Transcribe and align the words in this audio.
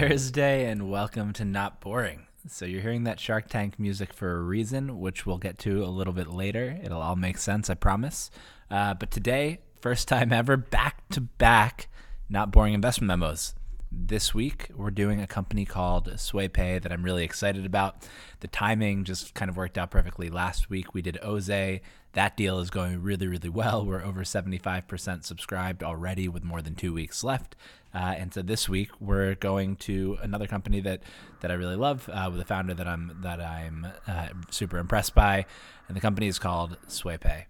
Thursday 0.00 0.64
and 0.64 0.90
welcome 0.90 1.30
to 1.34 1.44
Not 1.44 1.82
Boring. 1.82 2.26
So, 2.48 2.64
you're 2.64 2.80
hearing 2.80 3.04
that 3.04 3.20
Shark 3.20 3.50
Tank 3.50 3.78
music 3.78 4.14
for 4.14 4.34
a 4.34 4.40
reason, 4.40 4.98
which 4.98 5.26
we'll 5.26 5.36
get 5.36 5.58
to 5.58 5.84
a 5.84 5.92
little 5.92 6.14
bit 6.14 6.26
later. 6.26 6.80
It'll 6.82 7.02
all 7.02 7.16
make 7.16 7.36
sense, 7.36 7.68
I 7.68 7.74
promise. 7.74 8.30
Uh, 8.70 8.94
but 8.94 9.10
today, 9.10 9.58
first 9.82 10.08
time 10.08 10.32
ever, 10.32 10.56
back 10.56 11.06
to 11.10 11.20
back 11.20 11.88
Not 12.30 12.50
Boring 12.50 12.72
investment 12.72 13.08
memos. 13.08 13.54
This 13.92 14.32
week, 14.32 14.68
we're 14.76 14.92
doing 14.92 15.20
a 15.20 15.26
company 15.26 15.64
called 15.64 16.06
SwayPay 16.10 16.80
that 16.80 16.92
I'm 16.92 17.02
really 17.02 17.24
excited 17.24 17.66
about. 17.66 18.08
The 18.38 18.46
timing 18.46 19.02
just 19.02 19.34
kind 19.34 19.48
of 19.48 19.56
worked 19.56 19.76
out 19.76 19.90
perfectly. 19.90 20.30
Last 20.30 20.70
week, 20.70 20.94
we 20.94 21.02
did 21.02 21.18
Oze. 21.24 21.80
That 22.12 22.36
deal 22.36 22.60
is 22.60 22.70
going 22.70 23.02
really, 23.02 23.26
really 23.26 23.48
well. 23.48 23.84
We're 23.84 24.04
over 24.04 24.22
75% 24.22 25.24
subscribed 25.24 25.82
already 25.82 26.28
with 26.28 26.44
more 26.44 26.62
than 26.62 26.76
two 26.76 26.92
weeks 26.92 27.24
left. 27.24 27.56
Uh, 27.92 28.14
and 28.16 28.32
so 28.32 28.42
this 28.42 28.68
week 28.68 28.90
we're 29.00 29.34
going 29.34 29.74
to 29.74 30.18
another 30.22 30.46
company 30.46 30.80
that, 30.82 31.02
that 31.40 31.50
I 31.50 31.54
really 31.54 31.74
love 31.74 32.08
uh, 32.12 32.28
with 32.30 32.40
a 32.40 32.44
founder 32.44 32.74
that 32.74 32.86
I'm 32.86 33.18
that 33.22 33.40
I'm 33.40 33.88
uh, 34.06 34.28
super 34.50 34.78
impressed 34.78 35.16
by, 35.16 35.46
and 35.88 35.96
the 35.96 36.00
company 36.00 36.28
is 36.28 36.38
called 36.38 36.76
SwayPay. 36.86 37.46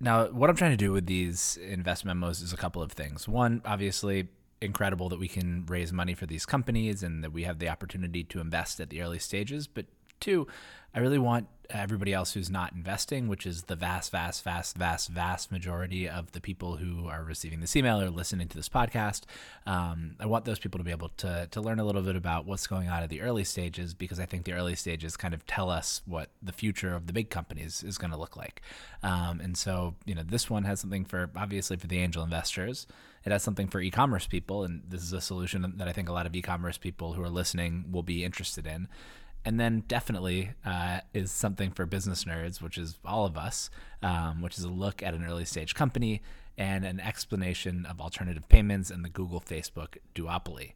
Now, 0.00 0.28
what 0.28 0.48
I'm 0.48 0.56
trying 0.56 0.70
to 0.70 0.78
do 0.78 0.92
with 0.92 1.04
these 1.04 1.58
investment 1.62 2.18
memos 2.18 2.40
is 2.40 2.54
a 2.54 2.56
couple 2.56 2.80
of 2.80 2.92
things. 2.92 3.28
One, 3.28 3.60
obviously, 3.66 4.28
incredible 4.62 5.08
that 5.08 5.18
we 5.18 5.28
can 5.28 5.64
raise 5.66 5.92
money 5.92 6.14
for 6.14 6.26
these 6.26 6.46
companies 6.46 7.02
and 7.02 7.24
that 7.24 7.32
we 7.32 7.44
have 7.44 7.58
the 7.58 7.68
opportunity 7.68 8.24
to 8.24 8.40
invest 8.40 8.80
at 8.80 8.90
the 8.90 9.02
early 9.02 9.18
stages. 9.18 9.66
But 9.66 9.86
two, 10.20 10.46
I 10.94 11.00
really 11.00 11.18
want 11.18 11.48
everybody 11.72 12.12
else 12.12 12.32
who's 12.32 12.50
not 12.50 12.72
investing, 12.72 13.28
which 13.28 13.46
is 13.46 13.64
the 13.64 13.76
vast, 13.76 14.12
vast, 14.12 14.44
vast, 14.44 14.76
vast, 14.76 15.08
vast 15.08 15.52
majority 15.52 16.08
of 16.08 16.32
the 16.32 16.40
people 16.40 16.76
who 16.76 17.06
are 17.06 17.22
receiving 17.22 17.60
this 17.60 17.76
email 17.76 18.00
or 18.00 18.10
listening 18.10 18.48
to 18.48 18.56
this 18.56 18.68
podcast. 18.68 19.22
Um, 19.66 20.16
I 20.20 20.26
want 20.26 20.44
those 20.44 20.58
people 20.58 20.78
to 20.78 20.84
be 20.84 20.90
able 20.90 21.10
to 21.18 21.48
to 21.50 21.60
learn 21.60 21.78
a 21.78 21.84
little 21.84 22.02
bit 22.02 22.16
about 22.16 22.46
what's 22.46 22.66
going 22.66 22.88
on 22.88 23.02
at 23.02 23.10
the 23.10 23.20
early 23.20 23.44
stages 23.44 23.94
because 23.94 24.20
I 24.20 24.26
think 24.26 24.44
the 24.44 24.52
early 24.52 24.74
stages 24.74 25.16
kind 25.16 25.34
of 25.34 25.46
tell 25.46 25.70
us 25.70 26.02
what 26.06 26.30
the 26.42 26.52
future 26.52 26.94
of 26.94 27.06
the 27.06 27.12
big 27.12 27.30
companies 27.30 27.82
is 27.82 27.98
going 27.98 28.10
to 28.10 28.16
look 28.16 28.36
like. 28.36 28.62
Um, 29.02 29.40
and 29.40 29.56
so, 29.56 29.94
you 30.04 30.14
know, 30.14 30.22
this 30.22 30.50
one 30.50 30.64
has 30.64 30.80
something 30.80 31.04
for 31.04 31.30
obviously 31.36 31.76
for 31.76 31.86
the 31.86 31.98
angel 31.98 32.22
investors. 32.22 32.86
It 33.24 33.32
has 33.32 33.42
something 33.42 33.68
for 33.68 33.80
e-commerce 33.80 34.26
people, 34.26 34.64
and 34.64 34.82
this 34.88 35.02
is 35.02 35.12
a 35.12 35.20
solution 35.20 35.74
that 35.76 35.86
I 35.86 35.92
think 35.92 36.08
a 36.08 36.12
lot 36.12 36.24
of 36.24 36.34
e-commerce 36.34 36.78
people 36.78 37.12
who 37.12 37.22
are 37.22 37.28
listening 37.28 37.84
will 37.90 38.02
be 38.02 38.24
interested 38.24 38.66
in 38.66 38.88
and 39.44 39.58
then 39.58 39.84
definitely 39.88 40.50
uh, 40.64 41.00
is 41.14 41.30
something 41.30 41.70
for 41.70 41.86
business 41.86 42.24
nerds, 42.24 42.60
which 42.60 42.76
is 42.76 42.98
all 43.04 43.24
of 43.24 43.38
us, 43.38 43.70
um, 44.02 44.42
which 44.42 44.58
is 44.58 44.64
a 44.64 44.68
look 44.68 45.02
at 45.02 45.14
an 45.14 45.24
early 45.24 45.44
stage 45.44 45.74
company 45.74 46.22
and 46.58 46.84
an 46.84 47.00
explanation 47.00 47.86
of 47.86 48.00
alternative 48.00 48.48
payments 48.48 48.90
and 48.90 49.04
the 49.04 49.08
Google 49.08 49.40
Facebook 49.40 49.96
duopoly. 50.14 50.72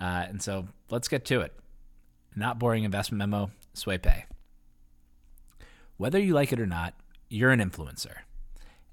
Uh, 0.00 0.26
and 0.28 0.42
so 0.42 0.66
let's 0.90 1.08
get 1.08 1.24
to 1.26 1.40
it. 1.40 1.52
Not 2.34 2.58
boring 2.58 2.84
investment 2.84 3.18
memo, 3.18 3.50
SwayPay. 3.74 4.24
Whether 5.96 6.18
you 6.18 6.34
like 6.34 6.52
it 6.52 6.60
or 6.60 6.66
not, 6.66 6.94
you're 7.28 7.50
an 7.50 7.60
influencer. 7.60 8.14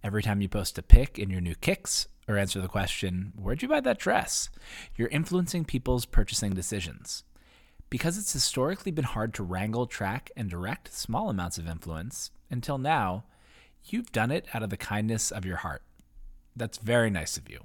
Every 0.03 0.21
time 0.21 0.41
you 0.41 0.49
post 0.49 0.77
a 0.77 0.83
pic 0.83 1.17
in 1.17 1.29
your 1.29 1.41
new 1.41 1.55
kicks 1.55 2.07
or 2.27 2.37
answer 2.37 2.61
the 2.61 2.67
question, 2.67 3.33
Where'd 3.35 3.61
you 3.61 3.67
buy 3.67 3.79
that 3.79 3.97
dress? 3.97 4.49
You're 4.95 5.07
influencing 5.07 5.65
people's 5.65 6.05
purchasing 6.05 6.53
decisions. 6.53 7.23
Because 7.89 8.17
it's 8.17 8.33
historically 8.33 8.91
been 8.91 9.05
hard 9.05 9.33
to 9.35 9.43
wrangle, 9.43 9.87
track, 9.87 10.29
and 10.35 10.49
direct 10.49 10.93
small 10.93 11.29
amounts 11.29 11.57
of 11.57 11.67
influence, 11.67 12.31
until 12.49 12.77
now, 12.77 13.23
you've 13.85 14.11
done 14.11 14.31
it 14.31 14.45
out 14.53 14.63
of 14.63 14.69
the 14.69 14.77
kindness 14.77 15.31
of 15.31 15.45
your 15.45 15.57
heart. 15.57 15.83
That's 16.55 16.77
very 16.77 17.09
nice 17.09 17.37
of 17.37 17.49
you. 17.49 17.61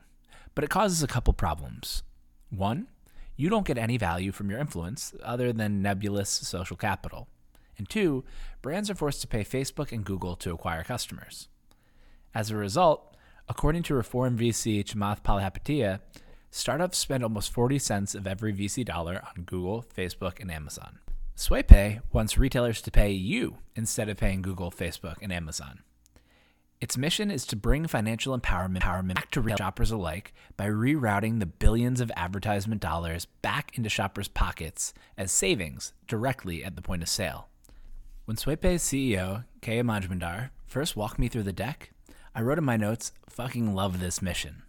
But 0.54 0.64
it 0.64 0.70
causes 0.70 1.02
a 1.02 1.08
couple 1.08 1.32
problems. 1.32 2.02
One, 2.50 2.88
you 3.36 3.48
don't 3.48 3.66
get 3.66 3.78
any 3.78 3.96
value 3.96 4.30
from 4.30 4.50
your 4.50 4.60
influence 4.60 5.14
other 5.24 5.52
than 5.52 5.82
nebulous 5.82 6.28
social 6.28 6.76
capital. 6.76 7.28
And 7.78 7.88
two, 7.88 8.24
brands 8.60 8.90
are 8.90 8.94
forced 8.94 9.22
to 9.22 9.26
pay 9.26 9.42
Facebook 9.42 9.90
and 9.90 10.04
Google 10.04 10.36
to 10.36 10.52
acquire 10.52 10.84
customers. 10.84 11.48
As 12.34 12.50
a 12.50 12.56
result, 12.56 13.16
according 13.48 13.82
to 13.84 13.94
Reform 13.94 14.38
VC 14.38 14.84
Chamath 14.84 15.22
Palihapitiya, 15.22 16.00
startups 16.52 16.98
spend 16.98 17.24
almost 17.24 17.52
40 17.52 17.78
cents 17.78 18.14
of 18.14 18.26
every 18.26 18.52
VC 18.52 18.84
dollar 18.84 19.22
on 19.26 19.44
Google, 19.44 19.84
Facebook, 19.96 20.38
and 20.38 20.52
Amazon. 20.52 20.98
SwayPay 21.34 22.02
wants 22.12 22.36
retailers 22.36 22.82
to 22.82 22.90
pay 22.90 23.10
you 23.10 23.56
instead 23.74 24.10
of 24.10 24.18
paying 24.18 24.42
Google, 24.42 24.70
Facebook, 24.70 25.16
and 25.22 25.32
Amazon. 25.32 25.80
Its 26.78 26.98
mission 26.98 27.30
is 27.30 27.46
to 27.46 27.56
bring 27.56 27.86
financial 27.86 28.38
empowerment, 28.38 29.14
back 29.14 29.30
to 29.30 29.40
retail 29.40 29.56
shoppers 29.56 29.90
alike 29.90 30.34
by 30.56 30.66
rerouting 30.66 31.40
the 31.40 31.46
billions 31.46 32.00
of 32.00 32.12
advertisement 32.16 32.82
dollars 32.82 33.24
back 33.40 33.70
into 33.78 33.88
shoppers' 33.88 34.28
pockets 34.28 34.92
as 35.16 35.32
savings 35.32 35.94
directly 36.06 36.62
at 36.62 36.76
the 36.76 36.82
point 36.82 37.02
of 37.02 37.08
sale. 37.08 37.48
When 38.26 38.36
SwayPay's 38.36 38.82
CEO, 38.82 39.44
Keya 39.62 39.82
Majmundar, 39.84 40.50
first 40.66 40.96
walked 40.96 41.18
me 41.18 41.28
through 41.28 41.44
the 41.44 41.52
deck, 41.52 41.92
I 42.34 42.42
wrote 42.42 42.58
in 42.58 42.64
my 42.64 42.76
notes, 42.76 43.12
fucking 43.28 43.74
love 43.74 44.00
this 44.00 44.20
mission. 44.20 44.64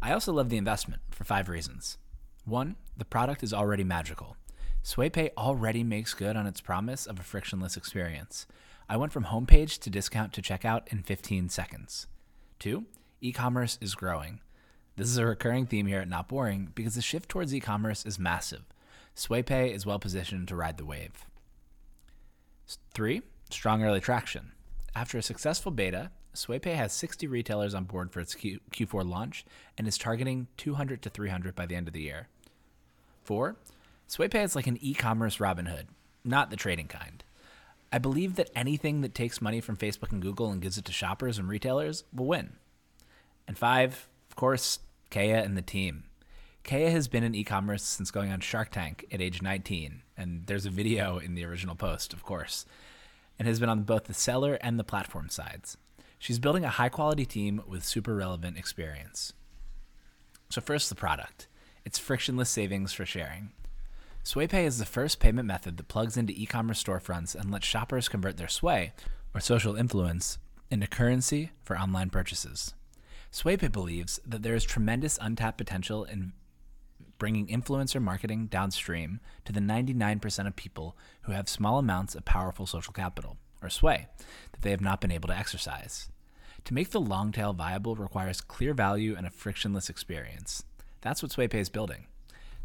I 0.00 0.12
also 0.12 0.32
love 0.32 0.48
the 0.48 0.56
investment 0.56 1.02
for 1.10 1.24
five 1.24 1.48
reasons. 1.48 1.98
One, 2.44 2.76
the 2.96 3.04
product 3.04 3.42
is 3.42 3.52
already 3.52 3.84
magical. 3.84 4.36
SwayPay 4.84 5.30
already 5.36 5.82
makes 5.82 6.14
good 6.14 6.36
on 6.36 6.46
its 6.46 6.60
promise 6.60 7.06
of 7.06 7.18
a 7.18 7.24
frictionless 7.24 7.76
experience. 7.76 8.46
I 8.88 8.96
went 8.96 9.12
from 9.12 9.24
homepage 9.24 9.78
to 9.80 9.90
discount 9.90 10.32
to 10.34 10.42
checkout 10.42 10.88
in 10.88 11.02
15 11.02 11.48
seconds. 11.48 12.06
Two, 12.58 12.86
e 13.20 13.32
commerce 13.32 13.76
is 13.80 13.94
growing. 13.94 14.40
This 14.96 15.08
is 15.08 15.18
a 15.18 15.26
recurring 15.26 15.66
theme 15.66 15.86
here 15.86 16.00
at 16.00 16.08
Not 16.08 16.28
Boring 16.28 16.70
because 16.74 16.94
the 16.94 17.02
shift 17.02 17.28
towards 17.28 17.54
e 17.54 17.60
commerce 17.60 18.06
is 18.06 18.18
massive. 18.18 18.62
SwayPay 19.14 19.74
is 19.74 19.84
well 19.84 19.98
positioned 19.98 20.48
to 20.48 20.56
ride 20.56 20.78
the 20.78 20.84
wave. 20.84 21.26
Three, 22.94 23.22
strong 23.50 23.82
early 23.82 24.00
traction. 24.00 24.52
After 24.94 25.18
a 25.18 25.22
successful 25.22 25.72
beta, 25.72 26.10
SwayPay 26.34 26.74
has 26.74 26.92
60 26.92 27.26
retailers 27.26 27.74
on 27.74 27.84
board 27.84 28.12
for 28.12 28.20
its 28.20 28.34
Q- 28.34 28.60
Q4 28.70 29.08
launch 29.08 29.44
and 29.76 29.88
is 29.88 29.98
targeting 29.98 30.46
200 30.56 31.02
to 31.02 31.10
300 31.10 31.54
by 31.54 31.66
the 31.66 31.74
end 31.74 31.88
of 31.88 31.94
the 31.94 32.02
year. 32.02 32.28
Four, 33.24 33.56
SwayPay 34.08 34.44
is 34.44 34.56
like 34.56 34.66
an 34.66 34.78
e 34.80 34.94
commerce 34.94 35.38
Robinhood, 35.38 35.86
not 36.24 36.50
the 36.50 36.56
trading 36.56 36.88
kind. 36.88 37.24
I 37.92 37.98
believe 37.98 38.36
that 38.36 38.50
anything 38.54 39.00
that 39.00 39.14
takes 39.14 39.40
money 39.40 39.60
from 39.60 39.76
Facebook 39.76 40.12
and 40.12 40.22
Google 40.22 40.50
and 40.50 40.60
gives 40.60 40.78
it 40.78 40.84
to 40.86 40.92
shoppers 40.92 41.38
and 41.38 41.48
retailers 41.48 42.04
will 42.14 42.26
win. 42.26 42.52
And 43.46 43.56
five, 43.56 44.08
of 44.28 44.36
course, 44.36 44.80
Keya 45.10 45.42
and 45.44 45.56
the 45.56 45.62
team. 45.62 46.04
Keya 46.64 46.90
has 46.90 47.08
been 47.08 47.24
in 47.24 47.34
e 47.34 47.44
commerce 47.44 47.82
since 47.82 48.10
going 48.10 48.30
on 48.30 48.40
Shark 48.40 48.70
Tank 48.70 49.06
at 49.10 49.22
age 49.22 49.40
19, 49.40 50.02
and 50.18 50.46
there's 50.46 50.66
a 50.66 50.70
video 50.70 51.18
in 51.18 51.34
the 51.34 51.44
original 51.44 51.74
post, 51.74 52.12
of 52.12 52.22
course, 52.22 52.66
and 53.38 53.48
has 53.48 53.58
been 53.58 53.70
on 53.70 53.84
both 53.84 54.04
the 54.04 54.14
seller 54.14 54.58
and 54.60 54.78
the 54.78 54.84
platform 54.84 55.30
sides. 55.30 55.78
She's 56.18 56.38
building 56.38 56.64
a 56.64 56.70
high 56.70 56.88
quality 56.88 57.24
team 57.24 57.62
with 57.66 57.84
super 57.84 58.14
relevant 58.14 58.56
experience. 58.58 59.32
So, 60.50 60.60
first, 60.60 60.88
the 60.88 60.94
product 60.94 61.46
it's 61.84 61.98
frictionless 61.98 62.50
savings 62.50 62.92
for 62.92 63.06
sharing. 63.06 63.50
SwayPay 64.24 64.64
is 64.64 64.78
the 64.78 64.84
first 64.84 65.20
payment 65.20 65.46
method 65.48 65.78
that 65.78 65.88
plugs 65.88 66.18
into 66.18 66.34
e 66.36 66.44
commerce 66.44 66.82
storefronts 66.82 67.34
and 67.34 67.50
lets 67.50 67.66
shoppers 67.66 68.10
convert 68.10 68.36
their 68.36 68.48
sway, 68.48 68.92
or 69.32 69.40
social 69.40 69.74
influence, 69.74 70.38
into 70.70 70.86
currency 70.86 71.50
for 71.62 71.78
online 71.78 72.10
purchases. 72.10 72.74
SwayPay 73.32 73.72
believes 73.72 74.20
that 74.26 74.42
there 74.42 74.54
is 74.54 74.64
tremendous 74.64 75.18
untapped 75.20 75.56
potential 75.56 76.04
in 76.04 76.32
bringing 77.16 77.46
influencer 77.46 78.02
marketing 78.02 78.46
downstream 78.46 79.20
to 79.44 79.52
the 79.52 79.60
99% 79.60 80.46
of 80.46 80.56
people 80.56 80.96
who 81.22 81.32
have 81.32 81.48
small 81.48 81.78
amounts 81.78 82.14
of 82.14 82.24
powerful 82.24 82.66
social 82.66 82.92
capital 82.92 83.38
or 83.62 83.70
sway 83.70 84.08
that 84.52 84.62
they 84.62 84.70
have 84.70 84.80
not 84.80 85.00
been 85.00 85.10
able 85.10 85.28
to 85.28 85.36
exercise. 85.36 86.10
To 86.68 86.74
make 86.74 86.90
the 86.90 87.00
long 87.00 87.32
tail 87.32 87.54
viable 87.54 87.96
requires 87.96 88.42
clear 88.42 88.74
value 88.74 89.14
and 89.16 89.26
a 89.26 89.30
frictionless 89.30 89.88
experience. 89.88 90.64
That's 91.00 91.22
what 91.22 91.32
SwayPay 91.32 91.54
is 91.54 91.70
building. 91.70 92.08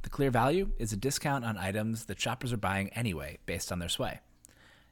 The 0.01 0.09
clear 0.09 0.29
value 0.29 0.71
is 0.77 0.91
a 0.91 0.97
discount 0.97 1.45
on 1.45 1.57
items 1.57 2.03
that 2.07 2.19
shoppers 2.19 2.51
are 2.51 2.57
buying 2.57 2.89
anyway 2.89 3.37
based 3.45 3.71
on 3.71 3.79
their 3.79 3.87
sway. 3.87 4.19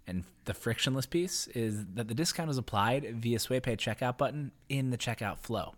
And 0.07 0.23
the 0.45 0.53
frictionless 0.53 1.07
piece 1.07 1.47
is 1.47 1.83
that 1.95 2.07
the 2.07 2.13
discount 2.13 2.49
is 2.49 2.57
applied 2.57 3.17
via 3.17 3.37
SwayPay 3.37 3.75
checkout 3.75 4.17
button 4.17 4.53
in 4.69 4.91
the 4.91 4.97
checkout 4.97 5.39
flow. 5.39 5.73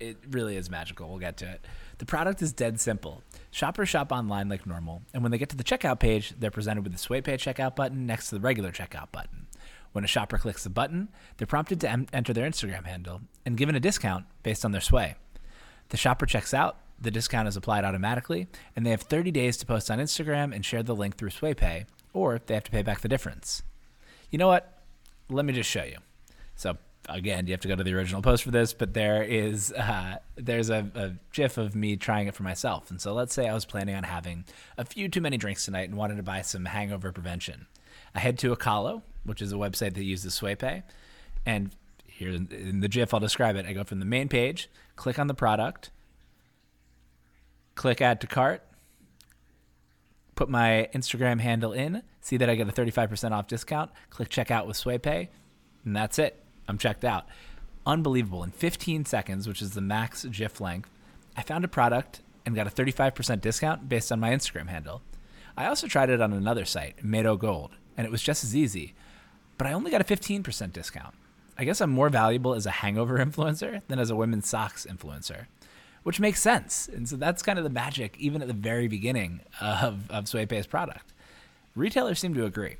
It 0.00 0.16
really 0.30 0.56
is 0.56 0.70
magical. 0.70 1.10
We'll 1.10 1.18
get 1.18 1.36
to 1.36 1.50
it. 1.50 1.66
The 1.98 2.06
product 2.06 2.40
is 2.40 2.54
dead 2.54 2.80
simple. 2.80 3.22
Shoppers 3.50 3.90
shop 3.90 4.12
online 4.12 4.48
like 4.48 4.66
normal, 4.66 5.02
and 5.12 5.22
when 5.22 5.30
they 5.30 5.36
get 5.36 5.50
to 5.50 5.56
the 5.56 5.62
checkout 5.62 6.00
page, 6.00 6.32
they're 6.38 6.50
presented 6.50 6.84
with 6.84 6.94
the 6.94 6.98
SwayPay 6.98 7.34
checkout 7.34 7.76
button 7.76 8.06
next 8.06 8.30
to 8.30 8.36
the 8.36 8.40
regular 8.40 8.72
checkout 8.72 9.12
button. 9.12 9.46
When 9.94 10.02
a 10.02 10.08
shopper 10.08 10.38
clicks 10.38 10.64
the 10.64 10.70
button, 10.70 11.06
they're 11.36 11.46
prompted 11.46 11.80
to 11.82 11.88
em- 11.88 12.08
enter 12.12 12.32
their 12.32 12.50
Instagram 12.50 12.84
handle 12.84 13.20
and 13.46 13.56
given 13.56 13.76
a 13.76 13.80
discount 13.80 14.26
based 14.42 14.64
on 14.64 14.72
their 14.72 14.80
sway. 14.80 15.14
The 15.90 15.96
shopper 15.96 16.26
checks 16.26 16.52
out, 16.52 16.78
the 17.00 17.12
discount 17.12 17.46
is 17.46 17.56
applied 17.56 17.84
automatically, 17.84 18.48
and 18.74 18.84
they 18.84 18.90
have 18.90 19.02
30 19.02 19.30
days 19.30 19.56
to 19.58 19.66
post 19.66 19.92
on 19.92 20.00
Instagram 20.00 20.52
and 20.52 20.64
share 20.64 20.82
the 20.82 20.96
link 20.96 21.16
through 21.16 21.30
SwayPay, 21.30 21.84
or 22.12 22.40
they 22.44 22.54
have 22.54 22.64
to 22.64 22.72
pay 22.72 22.82
back 22.82 23.02
the 23.02 23.08
difference. 23.08 23.62
You 24.32 24.38
know 24.38 24.48
what? 24.48 24.82
Let 25.30 25.44
me 25.44 25.52
just 25.52 25.70
show 25.70 25.84
you. 25.84 25.98
So 26.56 26.76
again, 27.08 27.46
you 27.46 27.52
have 27.52 27.60
to 27.60 27.68
go 27.68 27.76
to 27.76 27.84
the 27.84 27.94
original 27.94 28.20
post 28.20 28.42
for 28.42 28.50
this, 28.50 28.72
but 28.72 28.94
there 28.94 29.22
is 29.22 29.70
uh, 29.72 30.16
there's 30.34 30.70
a, 30.70 30.90
a 30.96 31.12
GIF 31.32 31.56
of 31.56 31.76
me 31.76 31.96
trying 31.96 32.26
it 32.26 32.34
for 32.34 32.42
myself. 32.42 32.90
And 32.90 33.00
so 33.00 33.14
let's 33.14 33.32
say 33.32 33.48
I 33.48 33.54
was 33.54 33.64
planning 33.64 33.94
on 33.94 34.02
having 34.02 34.44
a 34.76 34.84
few 34.84 35.08
too 35.08 35.20
many 35.20 35.36
drinks 35.36 35.64
tonight 35.64 35.88
and 35.88 35.96
wanted 35.96 36.16
to 36.16 36.24
buy 36.24 36.42
some 36.42 36.64
hangover 36.64 37.12
prevention. 37.12 37.66
I 38.14 38.20
head 38.20 38.38
to 38.40 38.54
Akalo, 38.54 39.02
which 39.24 39.42
is 39.42 39.52
a 39.52 39.56
website 39.56 39.94
that 39.94 40.04
uses 40.04 40.38
SwayPay, 40.38 40.82
and 41.44 41.70
here 42.06 42.30
in 42.30 42.80
the 42.80 42.88
GIF 42.88 43.12
I'll 43.12 43.20
describe 43.20 43.56
it. 43.56 43.66
I 43.66 43.72
go 43.72 43.84
from 43.84 43.98
the 43.98 44.04
main 44.04 44.28
page, 44.28 44.68
click 44.96 45.18
on 45.18 45.26
the 45.26 45.34
product, 45.34 45.90
click 47.74 48.00
add 48.00 48.20
to 48.20 48.26
cart, 48.26 48.62
put 50.36 50.48
my 50.48 50.88
Instagram 50.94 51.40
handle 51.40 51.72
in, 51.72 52.02
see 52.20 52.36
that 52.36 52.48
I 52.48 52.54
get 52.54 52.68
a 52.68 52.72
35% 52.72 53.32
off 53.32 53.48
discount, 53.48 53.90
click 54.10 54.28
checkout 54.28 54.66
with 54.66 54.76
SwayPay, 54.76 55.28
and 55.84 55.96
that's 55.96 56.18
it. 56.18 56.42
I'm 56.68 56.78
checked 56.78 57.04
out. 57.04 57.26
Unbelievable. 57.86 58.42
In 58.42 58.50
15 58.50 59.04
seconds, 59.04 59.46
which 59.46 59.60
is 59.60 59.72
the 59.72 59.80
max 59.80 60.24
GIF 60.24 60.60
length, 60.60 60.88
I 61.36 61.42
found 61.42 61.64
a 61.64 61.68
product 61.68 62.20
and 62.46 62.54
got 62.54 62.66
a 62.66 62.70
35% 62.70 63.40
discount 63.40 63.88
based 63.88 64.12
on 64.12 64.20
my 64.20 64.30
Instagram 64.30 64.68
handle. 64.68 65.02
I 65.56 65.66
also 65.66 65.86
tried 65.86 66.10
it 66.10 66.20
on 66.20 66.32
another 66.32 66.64
site, 66.64 67.04
Mado 67.04 67.36
Gold, 67.36 67.72
and 67.96 68.06
it 68.06 68.10
was 68.10 68.22
just 68.22 68.44
as 68.44 68.56
easy, 68.56 68.94
but 69.58 69.66
I 69.66 69.72
only 69.72 69.90
got 69.90 70.00
a 70.00 70.04
15% 70.04 70.72
discount. 70.72 71.14
I 71.56 71.64
guess 71.64 71.80
I'm 71.80 71.90
more 71.90 72.08
valuable 72.08 72.54
as 72.54 72.66
a 72.66 72.70
hangover 72.70 73.18
influencer 73.24 73.82
than 73.88 73.98
as 73.98 74.10
a 74.10 74.16
women's 74.16 74.48
socks 74.48 74.86
influencer, 74.88 75.46
which 76.02 76.20
makes 76.20 76.40
sense. 76.40 76.88
And 76.88 77.08
so 77.08 77.16
that's 77.16 77.42
kind 77.42 77.58
of 77.58 77.64
the 77.64 77.70
magic, 77.70 78.16
even 78.18 78.42
at 78.42 78.48
the 78.48 78.54
very 78.54 78.88
beginning 78.88 79.40
of, 79.60 80.10
of 80.10 80.24
SwayPay's 80.24 80.66
product. 80.66 81.12
Retailers 81.76 82.18
seem 82.18 82.34
to 82.34 82.44
agree. 82.44 82.76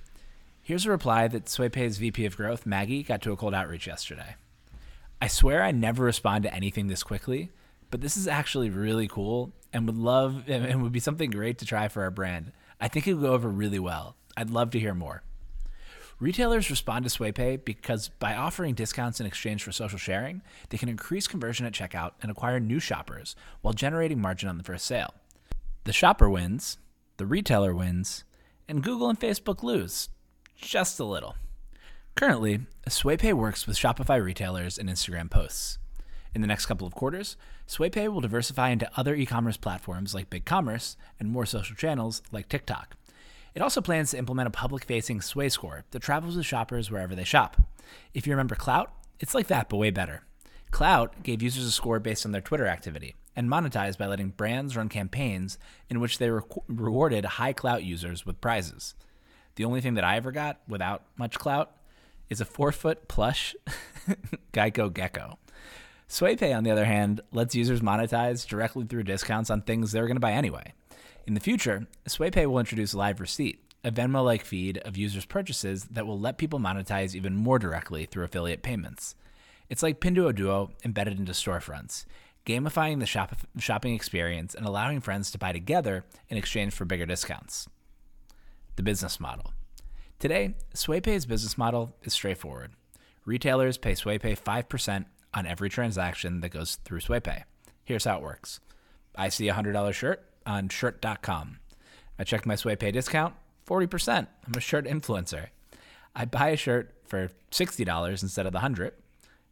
Here's 0.62 0.86
a 0.86 0.90
reply 0.90 1.28
that 1.28 1.44
SwayPay's 1.44 1.98
VP 1.98 2.24
of 2.24 2.36
Growth, 2.36 2.64
Maggie, 2.64 3.02
got 3.02 3.20
to 3.22 3.32
a 3.32 3.36
cold 3.36 3.54
outreach 3.54 3.86
yesterday. 3.86 4.36
I 5.20 5.28
swear 5.28 5.62
I 5.62 5.72
never 5.72 6.04
respond 6.04 6.44
to 6.44 6.54
anything 6.54 6.86
this 6.86 7.02
quickly, 7.02 7.50
but 7.90 8.00
this 8.00 8.16
is 8.16 8.26
actually 8.26 8.70
really 8.70 9.06
cool 9.06 9.52
and 9.72 9.86
would 9.86 9.98
love 9.98 10.44
and 10.48 10.82
would 10.82 10.92
be 10.92 11.00
something 11.00 11.30
great 11.30 11.58
to 11.58 11.66
try 11.66 11.88
for 11.88 12.02
our 12.02 12.10
brand. 12.10 12.52
I 12.80 12.88
think 12.88 13.06
it 13.06 13.14
would 13.14 13.22
go 13.22 13.32
over 13.32 13.48
really 13.48 13.78
well. 13.78 14.16
I'd 14.36 14.50
love 14.50 14.70
to 14.70 14.80
hear 14.80 14.94
more. 14.94 15.22
Retailers 16.20 16.70
respond 16.70 17.04
to 17.04 17.10
SwayPay 17.10 17.64
because 17.64 18.08
by 18.20 18.34
offering 18.34 18.74
discounts 18.74 19.20
in 19.20 19.26
exchange 19.26 19.62
for 19.62 19.72
social 19.72 19.98
sharing, 19.98 20.42
they 20.68 20.78
can 20.78 20.88
increase 20.88 21.26
conversion 21.26 21.66
at 21.66 21.72
checkout 21.72 22.12
and 22.22 22.30
acquire 22.30 22.60
new 22.60 22.78
shoppers 22.78 23.34
while 23.62 23.74
generating 23.74 24.20
margin 24.20 24.48
on 24.48 24.56
the 24.56 24.64
first 24.64 24.86
sale. 24.86 25.12
The 25.84 25.92
shopper 25.92 26.30
wins, 26.30 26.78
the 27.16 27.26
retailer 27.26 27.74
wins, 27.74 28.24
and 28.68 28.82
Google 28.82 29.08
and 29.08 29.18
Facebook 29.18 29.62
lose 29.62 30.08
just 30.56 31.00
a 31.00 31.04
little. 31.04 31.34
Currently, 32.14 32.60
SwayPay 32.88 33.34
works 33.34 33.66
with 33.66 33.76
Shopify 33.76 34.22
retailers 34.22 34.78
and 34.78 34.88
Instagram 34.88 35.28
posts. 35.28 35.78
In 36.32 36.40
the 36.40 36.46
next 36.46 36.66
couple 36.66 36.86
of 36.86 36.94
quarters, 36.94 37.36
SwayPay 37.68 38.08
will 38.12 38.20
diversify 38.20 38.70
into 38.70 38.90
other 38.96 39.14
e 39.14 39.26
commerce 39.26 39.56
platforms 39.56 40.14
like 40.14 40.30
BigCommerce 40.30 40.96
and 41.18 41.28
more 41.28 41.44
social 41.44 41.76
channels 41.76 42.22
like 42.30 42.48
TikTok. 42.48 42.96
It 43.54 43.62
also 43.62 43.80
plans 43.80 44.10
to 44.10 44.18
implement 44.18 44.48
a 44.48 44.50
public 44.50 44.84
facing 44.84 45.20
Sway 45.20 45.48
score 45.48 45.84
that 45.92 46.02
travels 46.02 46.36
with 46.36 46.46
shoppers 46.46 46.90
wherever 46.90 47.14
they 47.14 47.24
shop. 47.24 47.56
If 48.12 48.26
you 48.26 48.32
remember 48.32 48.54
Clout, 48.54 48.92
it's 49.20 49.34
like 49.34 49.46
that, 49.46 49.68
but 49.68 49.76
way 49.76 49.90
better. 49.90 50.24
Clout 50.72 51.22
gave 51.22 51.40
users 51.40 51.64
a 51.64 51.70
score 51.70 52.00
based 52.00 52.26
on 52.26 52.32
their 52.32 52.40
Twitter 52.40 52.66
activity 52.66 53.14
and 53.36 53.48
monetized 53.48 53.98
by 53.98 54.06
letting 54.06 54.30
brands 54.30 54.76
run 54.76 54.88
campaigns 54.88 55.58
in 55.88 56.00
which 56.00 56.18
they 56.18 56.30
re- 56.30 56.42
rewarded 56.66 57.24
high 57.24 57.52
clout 57.52 57.84
users 57.84 58.26
with 58.26 58.40
prizes. 58.40 58.94
The 59.54 59.64
only 59.64 59.80
thing 59.80 59.94
that 59.94 60.04
I 60.04 60.16
ever 60.16 60.32
got 60.32 60.60
without 60.66 61.04
much 61.16 61.38
clout 61.38 61.76
is 62.28 62.40
a 62.40 62.44
four 62.44 62.72
foot 62.72 63.06
plush 63.06 63.54
Geico 64.52 64.92
Gecko. 64.92 65.38
SwayPay, 66.08 66.56
on 66.56 66.64
the 66.64 66.70
other 66.70 66.84
hand, 66.84 67.20
lets 67.32 67.54
users 67.54 67.80
monetize 67.80 68.46
directly 68.46 68.84
through 68.84 69.04
discounts 69.04 69.50
on 69.50 69.62
things 69.62 69.92
they're 69.92 70.06
going 70.06 70.16
to 70.16 70.20
buy 70.20 70.32
anyway. 70.32 70.74
In 71.26 71.32
the 71.32 71.40
future, 71.40 71.86
SwayPay 72.06 72.46
will 72.46 72.58
introduce 72.58 72.92
Live 72.92 73.18
Receipt, 73.18 73.58
a 73.82 73.90
Venmo 73.90 74.22
like 74.22 74.44
feed 74.44 74.76
of 74.78 74.98
users' 74.98 75.24
purchases 75.24 75.84
that 75.84 76.06
will 76.06 76.20
let 76.20 76.36
people 76.36 76.58
monetize 76.58 77.14
even 77.14 77.34
more 77.34 77.58
directly 77.58 78.04
through 78.04 78.24
affiliate 78.24 78.62
payments. 78.62 79.14
It's 79.70 79.82
like 79.82 80.00
Pinduoduo 80.00 80.72
embedded 80.84 81.18
into 81.18 81.32
storefronts, 81.32 82.04
gamifying 82.44 83.00
the 83.00 83.06
shop- 83.06 83.38
shopping 83.58 83.94
experience 83.94 84.54
and 84.54 84.66
allowing 84.66 85.00
friends 85.00 85.30
to 85.30 85.38
buy 85.38 85.52
together 85.52 86.04
in 86.28 86.36
exchange 86.36 86.74
for 86.74 86.84
bigger 86.84 87.06
discounts 87.06 87.68
the 88.76 88.82
business 88.82 89.20
model. 89.20 89.52
Today, 90.18 90.56
SwayPay's 90.74 91.26
business 91.26 91.56
model 91.56 91.94
is 92.02 92.12
straightforward. 92.12 92.72
Retailers 93.24 93.78
pay 93.78 93.92
SwayPay 93.92 94.36
5% 94.38 95.04
on 95.32 95.46
every 95.46 95.70
transaction 95.70 96.40
that 96.40 96.48
goes 96.48 96.74
through 96.84 97.00
SwayPay. 97.00 97.44
Here's 97.84 98.04
how 98.04 98.16
it 98.16 98.22
works 98.22 98.60
I 99.14 99.28
see 99.28 99.48
a 99.48 99.54
$100 99.54 99.92
shirt 99.92 100.28
on 100.46 100.68
shirt.com. 100.68 101.58
I 102.18 102.24
check 102.24 102.46
my 102.46 102.54
Sway 102.54 102.76
Pay 102.76 102.90
discount, 102.90 103.34
40%. 103.66 104.26
I'm 104.46 104.54
a 104.54 104.60
shirt 104.60 104.86
influencer. 104.86 105.48
I 106.14 106.24
buy 106.24 106.50
a 106.50 106.56
shirt 106.56 106.94
for 107.04 107.30
$60 107.50 108.22
instead 108.22 108.46
of 108.46 108.52
the 108.52 108.58
100 108.58 108.94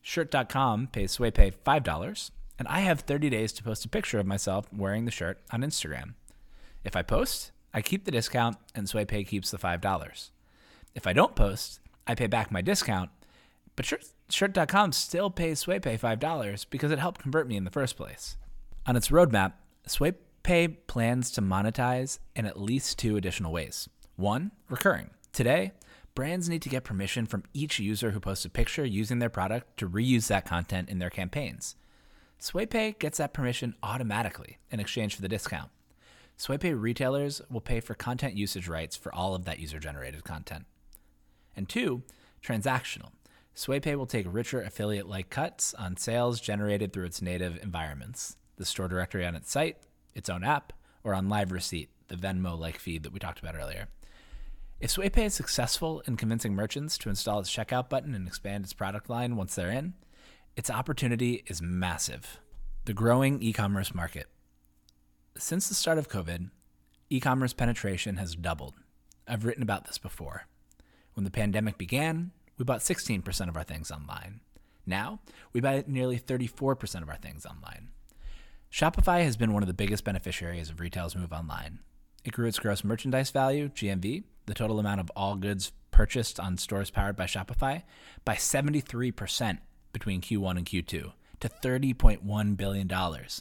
Shirt.com 0.05 0.89
pays 0.89 1.17
SwayPay 1.17 1.55
$5, 1.65 2.31
and 2.59 2.67
I 2.67 2.81
have 2.81 3.01
30 3.01 3.31
days 3.31 3.53
to 3.53 3.63
post 3.63 3.85
a 3.85 3.89
picture 3.89 4.19
of 4.19 4.27
myself 4.27 4.67
wearing 4.77 5.05
the 5.05 5.13
shirt 5.13 5.39
on 5.53 5.63
Instagram. 5.63 6.15
If 6.85 6.97
I 6.97 7.03
post, 7.03 7.53
I 7.73 7.83
keep 7.83 8.05
the 8.05 8.11
discount 8.11 8.57
and 8.75 8.89
SwayPay 8.89 9.29
keeps 9.29 9.53
the 9.53 9.59
$5. 9.59 10.31
If 10.97 11.07
I 11.07 11.13
don't 11.13 11.37
post, 11.37 11.79
I 12.05 12.17
pay 12.17 12.27
back 12.27 12.51
my 12.51 12.63
discount, 12.63 13.11
but 13.77 13.87
shirt, 13.87 14.07
shirt.com 14.29 14.91
still 14.91 15.31
pays 15.31 15.65
SwayPay 15.65 16.01
$5 16.01 16.67
because 16.69 16.91
it 16.91 16.99
helped 16.99 17.23
convert 17.23 17.47
me 17.47 17.57
in 17.57 17.65
the 17.65 17.71
first 17.71 17.97
place. 17.97 18.37
On 18.87 18.97
its 18.97 19.11
roadmap, 19.11 19.53
SwayPay 20.43 20.77
plans 20.89 21.31
to 21.31 21.41
monetize 21.41 22.19
in 22.35 22.47
at 22.47 22.61
least 22.61 22.99
two 22.99 23.17
additional 23.17 23.53
ways. 23.53 23.89
One, 24.17 24.51
recurring. 24.69 25.11
Today, 25.33 25.73
brands 26.15 26.49
need 26.49 26.63
to 26.63 26.69
get 26.69 26.85
permission 26.85 27.27
from 27.27 27.45
each 27.55 27.79
user 27.79 28.11
who 28.11 28.19
posts 28.19 28.45
a 28.45 28.51
picture 28.51 28.85
using 28.85 29.19
their 29.21 29.31
product 29.31 29.77
to 29.79 29.89
reuse 29.89 30.27
that 30.27 30.45
content 30.45 30.89
in 30.89 30.99
their 30.99 31.11
campaigns. 31.11 31.77
SwayPay 32.41 32.99
gets 32.99 33.19
that 33.19 33.33
permission 33.33 33.77
automatically 33.85 34.59
in 34.71 34.81
exchange 34.81 35.15
for 35.15 35.23
the 35.23 35.29
discount. 35.29 35.71
SwayPay 36.39 36.79
retailers 36.81 37.41
will 37.49 37.61
pay 37.61 37.79
for 37.79 37.95
content 37.95 38.35
usage 38.35 38.67
rights 38.67 38.97
for 38.97 39.15
all 39.15 39.37
of 39.37 39.45
that 39.45 39.61
user 39.61 39.79
generated 39.79 40.25
content. 40.25 40.65
And 41.55 41.69
two, 41.69 42.03
transactional. 42.45 43.11
SwayPay 43.55 43.95
will 43.95 44.07
take 44.07 44.27
richer 44.29 44.61
affiliate 44.61 45.09
like 45.09 45.31
cuts 45.31 45.73
on 45.75 45.97
sales 45.97 46.41
generated 46.41 46.93
through 46.93 47.05
its 47.05 47.23
native 47.23 47.63
environments, 47.63 48.37
the 48.57 48.65
store 48.65 48.89
directory 48.89 49.25
on 49.25 49.37
its 49.37 49.53
site, 49.53 49.77
its 50.15 50.29
own 50.29 50.45
app, 50.45 50.73
or 51.05 51.15
on 51.15 51.29
Live 51.29 51.53
Receipt, 51.53 51.91
the 52.09 52.17
Venmo 52.17 52.59
like 52.59 52.79
feed 52.79 53.03
that 53.03 53.13
we 53.13 53.19
talked 53.19 53.41
about 53.41 53.57
earlier. 53.57 53.89
If 54.81 54.91
SwayPay 54.91 55.27
is 55.27 55.35
successful 55.35 56.03
in 56.07 56.17
convincing 56.17 56.55
merchants 56.55 56.99
to 56.99 57.09
install 57.09 57.39
its 57.41 57.55
checkout 57.55 57.89
button 57.89 58.15
and 58.15 58.27
expand 58.27 58.65
its 58.65 58.73
product 58.73 59.09
line 59.09 59.37
once 59.37 59.55
they're 59.55 59.71
in, 59.71 59.95
its 60.57 60.71
opportunity 60.71 61.45
is 61.47 61.63
massive. 61.63 62.41
The 62.85 62.93
growing 62.93 63.41
e 63.43 63.53
commerce 63.53 63.95
market 63.95 64.27
since 65.39 65.69
the 65.69 65.75
start 65.75 65.99
of 65.99 66.09
COVID, 66.09 66.51
e 67.11 67.21
commerce 67.21 67.53
penetration 67.53 68.17
has 68.17 68.37
doubled. 68.37 68.75
I've 69.27 69.45
written 69.45 69.63
about 69.63 69.87
this 69.87 69.99
before. 69.99 70.47
When 71.15 71.25
the 71.25 71.31
pandemic 71.31 71.79
began, 71.79 72.33
we 72.59 72.65
bought 72.65 72.81
16% 72.81 73.49
of 73.49 73.57
our 73.57 73.65
things 73.65 73.91
online. 73.91 74.41
Now, 74.85 75.21
we 75.53 75.61
buy 75.61 75.85
nearly 75.87 76.19
34% 76.19 77.03
of 77.03 77.09
our 77.09 77.17
things 77.17 77.47
online. 77.47 77.89
Shopify 78.73 79.23
has 79.23 79.37
been 79.37 79.53
one 79.53 79.63
of 79.63 79.67
the 79.67 79.75
biggest 79.75 80.03
beneficiaries 80.03 80.71
of 80.71 80.81
retail's 80.81 81.15
move 81.15 81.31
online. 81.31 81.81
It 82.25 82.33
grew 82.33 82.49
its 82.49 82.59
gross 82.59 82.83
merchandise 82.83 83.31
value, 83.31 83.69
GMV, 83.69 84.25
the 84.47 84.55
total 84.55 84.79
amount 84.79 84.99
of 84.99 85.11
all 85.15 85.37
goods 85.37 85.73
purchased 85.91 86.41
on 86.41 86.57
stores 86.57 86.91
powered 86.91 87.15
by 87.15 87.27
Shopify, 87.27 87.83
by 88.25 88.35
73% 88.35 89.59
between 89.93 90.23
Q1 90.23 90.57
and 90.57 90.65
Q2 90.65 90.87
to 90.87 91.13
$30.1 91.49 92.57
billion. 92.57 92.91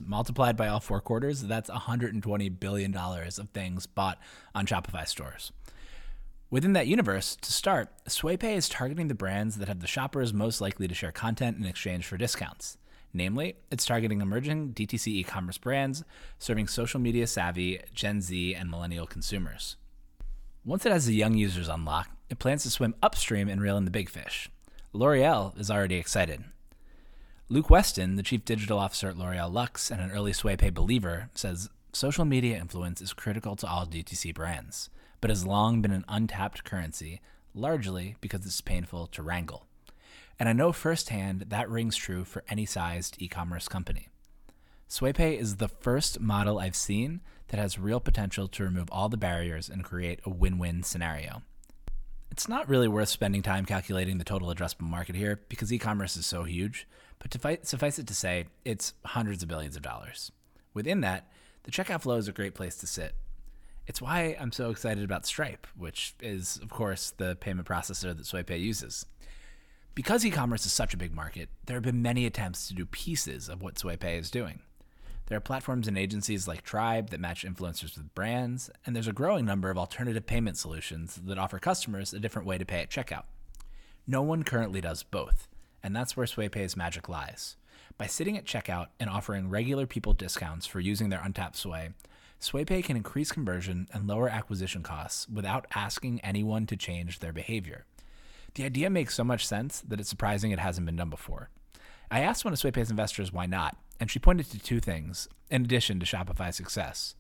Multiplied 0.06 0.58
by 0.58 0.68
all 0.68 0.82
four 0.82 1.00
quarters, 1.00 1.44
that's 1.44 1.70
$120 1.70 2.60
billion 2.60 2.94
of 2.94 3.50
things 3.54 3.88
bought 3.88 4.20
on 4.54 4.66
Shopify 4.66 5.08
stores. 5.08 5.54
Within 6.50 6.74
that 6.74 6.88
universe, 6.88 7.38
to 7.38 7.54
start, 7.54 7.88
SwayPay 8.10 8.58
is 8.58 8.68
targeting 8.68 9.08
the 9.08 9.16
brands 9.16 9.56
that 9.56 9.70
have 9.70 9.80
the 9.80 9.88
shoppers 9.88 10.34
most 10.34 10.60
likely 10.60 10.90
to 10.90 10.94
share 10.94 11.14
content 11.14 11.56
in 11.58 11.64
exchange 11.64 12.06
for 12.06 12.18
discounts. 12.18 12.78
Namely, 13.14 13.56
it's 13.70 13.86
targeting 13.86 14.22
emerging 14.22 14.74
DTC 14.74 15.08
e 15.08 15.24
commerce 15.24 15.58
brands 15.58 16.04
serving 16.40 16.68
social 16.68 17.00
media 17.00 17.28
savvy 17.28 17.80
Gen 17.94 18.22
Z 18.22 18.56
and 18.56 18.70
millennial 18.70 19.06
consumers. 19.06 19.76
Once 20.64 20.86
it 20.86 20.92
has 20.92 21.06
the 21.06 21.16
young 21.16 21.36
users 21.36 21.68
unlocked, 21.68 22.12
it 22.30 22.40
plans 22.40 22.64
to 22.64 22.70
swim 22.70 22.96
upstream 23.02 23.50
and 23.50 23.62
reel 23.62 23.78
in 23.78 23.86
the 23.86 23.92
big 23.92 24.10
fish. 24.10 24.50
L'Oreal 24.94 25.58
is 25.60 25.72
already 25.72 25.96
excited. 25.96 26.44
Luke 27.50 27.70
Weston, 27.70 28.16
the 28.16 28.24
chief 28.24 28.46
digital 28.46 28.80
officer 28.80 29.10
at 29.10 29.18
L'Oreal 29.18 29.52
Luxe 29.52 29.92
and 29.92 30.00
an 30.00 30.12
early 30.12 30.32
SwayPay 30.32 30.74
believer, 30.74 31.30
says 31.34 31.70
social 31.92 32.24
media 32.24 32.58
influence 32.58 33.02
is 33.02 33.12
critical 33.12 33.58
to 33.58 33.68
all 33.68 33.86
DTC 33.86 34.34
brands, 34.34 34.90
but 35.20 35.30
has 35.30 35.46
long 35.46 35.82
been 35.82 35.92
an 35.92 36.06
untapped 36.08 36.64
currency, 36.64 37.20
largely 37.54 38.16
because 38.22 38.46
it's 38.46 38.62
painful 38.62 39.08
to 39.08 39.22
wrangle. 39.22 39.66
And 40.42 40.50
I 40.50 40.54
know 40.54 40.72
firsthand 40.72 41.46
that 41.50 41.70
rings 41.70 41.96
true 41.96 42.26
for 42.26 42.44
any 42.50 42.66
sized 42.66 43.16
e 43.20 43.28
commerce 43.28 43.68
company. 43.68 44.08
SwayPay 44.90 45.40
is 45.40 45.58
the 45.58 45.68
first 45.68 46.20
model 46.20 46.58
I've 46.58 46.76
seen 46.76 47.22
that 47.50 47.60
has 47.60 47.78
real 47.78 48.00
potential 48.00 48.48
to 48.48 48.64
remove 48.64 48.90
all 48.92 49.08
the 49.08 49.18
barriers 49.18 49.70
and 49.70 49.84
create 49.84 50.20
a 50.26 50.32
win 50.32 50.58
win 50.58 50.82
scenario. 50.82 51.44
It's 52.32 52.50
not 52.50 52.68
really 52.68 52.88
worth 52.88 53.10
spending 53.10 53.44
time 53.44 53.66
calculating 53.66 54.18
the 54.18 54.24
total 54.24 54.48
addressable 54.52 54.90
market 54.90 55.16
here 55.16 55.42
because 55.48 55.72
e 55.72 55.78
commerce 55.78 56.18
is 56.18 56.26
so 56.26 56.42
huge, 56.44 56.88
but 57.20 57.32
suffice 57.64 58.00
it 58.00 58.08
to 58.08 58.16
say, 58.16 58.48
it's 58.66 58.96
hundreds 59.06 59.44
of 59.44 59.50
billions 59.50 59.76
of 59.76 59.84
dollars. 59.84 60.32
Within 60.74 61.02
that, 61.02 61.30
the 61.66 61.72
checkout 61.72 62.02
flow 62.02 62.18
is 62.18 62.28
a 62.28 62.32
great 62.32 62.56
place 62.56 62.78
to 62.78 62.88
sit. 62.88 63.14
It's 63.86 64.02
why 64.02 64.36
I'm 64.40 64.52
so 64.52 64.72
excited 64.72 65.04
about 65.04 65.28
Stripe, 65.28 65.68
which 65.78 66.16
is, 66.20 66.60
of 66.64 66.70
course, 66.70 67.14
the 67.16 67.36
payment 67.36 67.68
processor 67.68 68.18
that 68.18 68.26
SwayPay 68.26 68.60
uses. 68.60 69.06
Because 69.94 70.26
e 70.26 70.32
commerce 70.32 70.66
is 70.66 70.72
such 70.72 70.94
a 70.94 70.98
big 70.98 71.14
market, 71.14 71.50
there 71.66 71.76
have 71.76 71.84
been 71.84 72.02
many 72.02 72.26
attempts 72.26 72.66
to 72.68 72.74
do 72.74 72.86
pieces 72.86 73.50
of 73.50 73.62
what 73.62 73.76
SwayPay 73.76 74.18
is 74.18 74.32
doing. 74.32 74.62
There 75.26 75.38
are 75.38 75.42
platforms 75.42 75.86
and 75.86 75.98
agencies 75.98 76.48
like 76.48 76.64
Tribe 76.64 77.10
that 77.10 77.20
match 77.20 77.44
influencers 77.44 77.98
with 77.98 78.16
brands, 78.16 78.70
and 78.86 78.96
there's 78.96 79.08
a 79.08 79.14
growing 79.14 79.46
number 79.46 79.70
of 79.70 79.78
alternative 79.78 80.26
payment 80.26 80.58
solutions 80.58 81.20
that 81.26 81.38
offer 81.38 81.60
customers 81.60 82.14
a 82.14 82.20
different 82.20 82.48
way 82.48 82.58
to 82.58 82.66
pay 82.66 82.80
at 82.80 82.90
checkout. 82.90 83.24
No 84.08 84.22
one 84.22 84.44
currently 84.44 84.80
does 84.80 85.04
both, 85.04 85.50
and 85.84 85.94
that's 85.94 86.16
where 86.16 86.26
SwayPay's 86.26 86.78
magic 86.78 87.10
lies. 87.10 87.58
By 87.98 88.08
sitting 88.08 88.38
at 88.38 88.46
checkout 88.46 88.88
and 88.98 89.10
offering 89.10 89.50
regular 89.50 89.86
people 89.86 90.14
discounts 90.14 90.66
for 90.66 90.80
using 90.80 91.10
their 91.10 91.22
untapped 91.22 91.58
Sway, 91.58 91.90
SwayPay 92.40 92.86
can 92.86 92.96
increase 92.96 93.34
conversion 93.34 93.90
and 93.94 94.08
lower 94.08 94.30
acquisition 94.30 94.84
costs 94.84 95.28
without 95.28 95.68
asking 95.76 96.22
anyone 96.22 96.66
to 96.68 96.78
change 96.78 97.20
their 97.20 97.34
behavior. 97.34 97.86
The 98.56 98.66
idea 98.66 98.90
makes 98.90 99.16
so 99.16 99.24
much 99.24 99.48
sense 99.48 99.82
that 99.88 100.00
it's 100.00 100.10
surprising 100.10 100.52
it 100.52 100.60
hasn't 100.60 100.86
been 100.86 100.98
done 100.98 101.10
before. 101.10 101.50
I 102.10 102.20
asked 102.20 102.44
one 102.44 102.54
of 102.54 102.60
SwayPay's 102.60 102.92
investors 102.92 103.32
why 103.32 103.46
not, 103.46 103.78
and 104.00 104.12
she 104.12 104.20
pointed 104.20 104.52
to 104.52 104.60
two 104.60 104.80
things, 104.80 105.30
in 105.50 105.64
addition 105.64 106.00
to 106.00 106.06
Shopify's 106.06 106.58
success. 106.58 107.16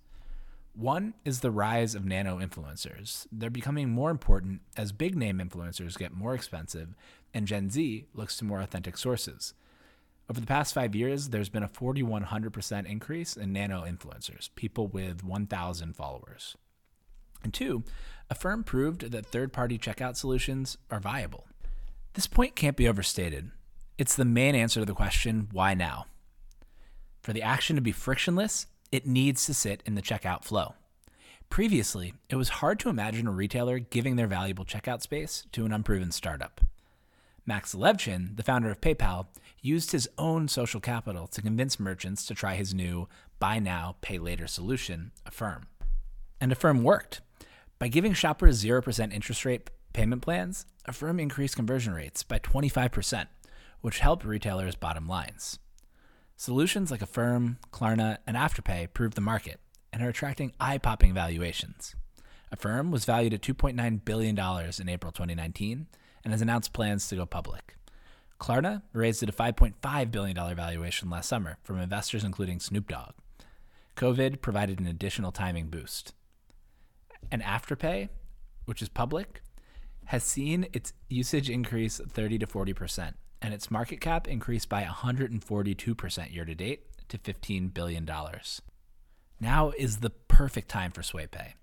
One 0.73 1.13
is 1.25 1.39
the 1.39 1.51
rise 1.51 1.95
of 1.95 2.05
nano 2.05 2.39
influencers. 2.39 3.27
They're 3.31 3.50
becoming 3.50 3.89
more 3.89 4.09
important 4.09 4.61
as 4.77 4.91
big 4.91 5.15
name 5.15 5.39
influencers 5.39 5.97
get 5.97 6.13
more 6.13 6.33
expensive 6.33 6.95
and 7.33 7.47
Gen 7.47 7.69
Z 7.69 8.05
looks 8.13 8.38
to 8.38 8.45
more 8.45 8.61
authentic 8.61 8.97
sources. 8.97 9.53
Over 10.29 10.39
the 10.39 10.47
past 10.47 10.73
five 10.73 10.95
years, 10.95 11.29
there's 11.29 11.50
been 11.50 11.63
a 11.63 11.67
4,100% 11.67 12.85
increase 12.85 13.35
in 13.35 13.51
nano 13.51 13.83
influencers, 13.83 14.50
people 14.55 14.88
with 14.88 15.23
1,000 15.23 15.93
followers. 15.95 16.55
And 17.43 17.53
two, 17.53 17.83
Affirm 18.29 18.63
proved 18.63 19.12
that 19.12 19.25
third 19.25 19.51
party 19.51 19.77
checkout 19.77 20.15
solutions 20.15 20.77
are 20.89 21.00
viable. 21.00 21.48
This 22.13 22.27
point 22.27 22.55
can't 22.55 22.77
be 22.77 22.88
overstated. 22.88 23.51
It's 23.98 24.15
the 24.15 24.25
main 24.25 24.55
answer 24.55 24.79
to 24.79 24.86
the 24.86 24.93
question 24.93 25.48
why 25.51 25.74
now? 25.74 26.05
For 27.21 27.33
the 27.33 27.41
action 27.41 27.75
to 27.75 27.81
be 27.81 27.91
frictionless, 27.91 28.67
it 28.91 29.05
needs 29.05 29.45
to 29.45 29.53
sit 29.53 29.83
in 29.86 29.95
the 29.95 30.01
checkout 30.01 30.43
flow. 30.43 30.75
Previously, 31.50 32.13
it 32.29 32.38
was 32.38 32.50
hard 32.50 32.79
to 32.79 32.89
imagine 32.89 33.27
a 33.27 33.31
retailer 33.31 33.79
giving 33.79 34.15
their 34.15 34.27
valuable 34.27 34.65
checkout 34.65 35.01
space 35.01 35.45
to 35.51 35.65
an 35.65 35.74
unproven 35.74 36.12
startup. 36.12 36.62
Max 37.45 37.75
Levchin, 37.75 38.38
the 38.38 38.43
founder 38.43 38.69
of 38.69 38.81
PayPal, 38.81 39.27
used 39.62 39.91
his 39.91 40.07
own 40.17 40.48
social 40.48 40.79
capital 40.79 41.27
to 41.27 41.41
convince 41.41 41.79
merchants 41.79 42.25
to 42.25 42.33
try 42.33 42.55
his 42.55 42.74
new 42.74 43.07
buy 43.39 43.60
now, 43.60 43.98
pay 44.01 44.17
later 44.17 44.48
solution, 44.48 45.12
Affirm. 45.25 45.67
And 46.39 46.51
Affirm 46.51 46.83
worked. 46.83 47.21
By 47.81 47.88
giving 47.88 48.13
shoppers 48.13 48.63
0% 48.63 49.11
interest 49.11 49.43
rate 49.43 49.71
payment 49.91 50.21
plans, 50.21 50.67
Affirm 50.85 51.19
increased 51.19 51.55
conversion 51.55 51.95
rates 51.95 52.21
by 52.21 52.38
25%, 52.38 53.25
which 53.81 53.97
helped 53.97 54.23
retailers' 54.23 54.75
bottom 54.75 55.07
lines. 55.07 55.57
Solutions 56.38 56.91
like 56.91 57.01
Affirm, 57.01 57.57
Klarna, 57.71 58.19
and 58.27 58.38
Afterpay 58.38 58.93
proved 58.93 59.15
the 59.15 59.21
market 59.21 59.59
and 59.91 60.03
are 60.03 60.09
attracting 60.09 60.53
eye 60.59 60.77
popping 60.77 61.15
valuations. 61.15 61.95
Affirm 62.51 62.91
was 62.91 63.05
valued 63.05 63.33
at 63.33 63.41
$2.9 63.41 64.05
billion 64.05 64.38
in 64.38 64.88
April 64.88 65.11
2019 65.11 65.88
and 66.23 66.33
has 66.33 66.43
announced 66.43 66.73
plans 66.73 67.07
to 67.07 67.15
go 67.15 67.25
public. 67.25 67.77
Klarna 68.39 68.83
raised 68.93 69.23
it 69.23 69.29
a 69.29 69.33
$5.5 69.33 70.11
billion 70.11 70.35
valuation 70.55 71.09
last 71.09 71.27
summer 71.27 71.57
from 71.63 71.79
investors 71.79 72.23
including 72.23 72.59
Snoop 72.59 72.88
Dogg. 72.88 73.13
COVID 73.95 74.39
provided 74.39 74.79
an 74.79 74.85
additional 74.85 75.31
timing 75.31 75.69
boost. 75.69 76.13
And 77.29 77.41
Afterpay, 77.41 78.09
which 78.65 78.81
is 78.81 78.89
public, 78.89 79.41
has 80.05 80.23
seen 80.23 80.67
its 80.73 80.93
usage 81.09 81.49
increase 81.49 81.99
30 81.99 82.39
to 82.39 82.47
40% 82.47 83.13
and 83.41 83.53
its 83.53 83.71
market 83.71 83.99
cap 83.99 84.27
increased 84.27 84.69
by 84.69 84.83
142% 84.83 86.33
year 86.33 86.45
to 86.45 86.55
date 86.55 86.83
to 87.09 87.17
$15 87.17 87.73
billion. 87.73 88.09
Now 89.39 89.71
is 89.77 89.97
the 89.97 90.11
perfect 90.11 90.69
time 90.69 90.91
for 90.91 91.01
SwayPay, 91.01 91.53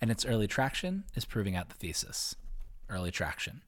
and 0.00 0.10
its 0.10 0.26
early 0.26 0.48
traction 0.48 1.04
is 1.14 1.24
proving 1.24 1.54
out 1.54 1.68
the 1.68 1.76
thesis. 1.76 2.34
Early 2.90 3.10
traction. 3.10 3.62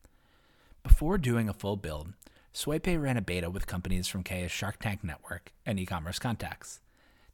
Before 0.82 1.18
doing 1.18 1.48
a 1.48 1.54
full 1.54 1.76
build, 1.76 2.14
SwayPay 2.54 3.00
ran 3.00 3.16
a 3.16 3.22
beta 3.22 3.48
with 3.48 3.66
companies 3.66 4.08
from 4.08 4.24
Kaya's 4.24 4.50
Shark 4.50 4.80
Tank 4.80 5.04
network 5.04 5.52
and 5.64 5.78
e 5.78 5.86
commerce 5.86 6.18
contacts. 6.18 6.80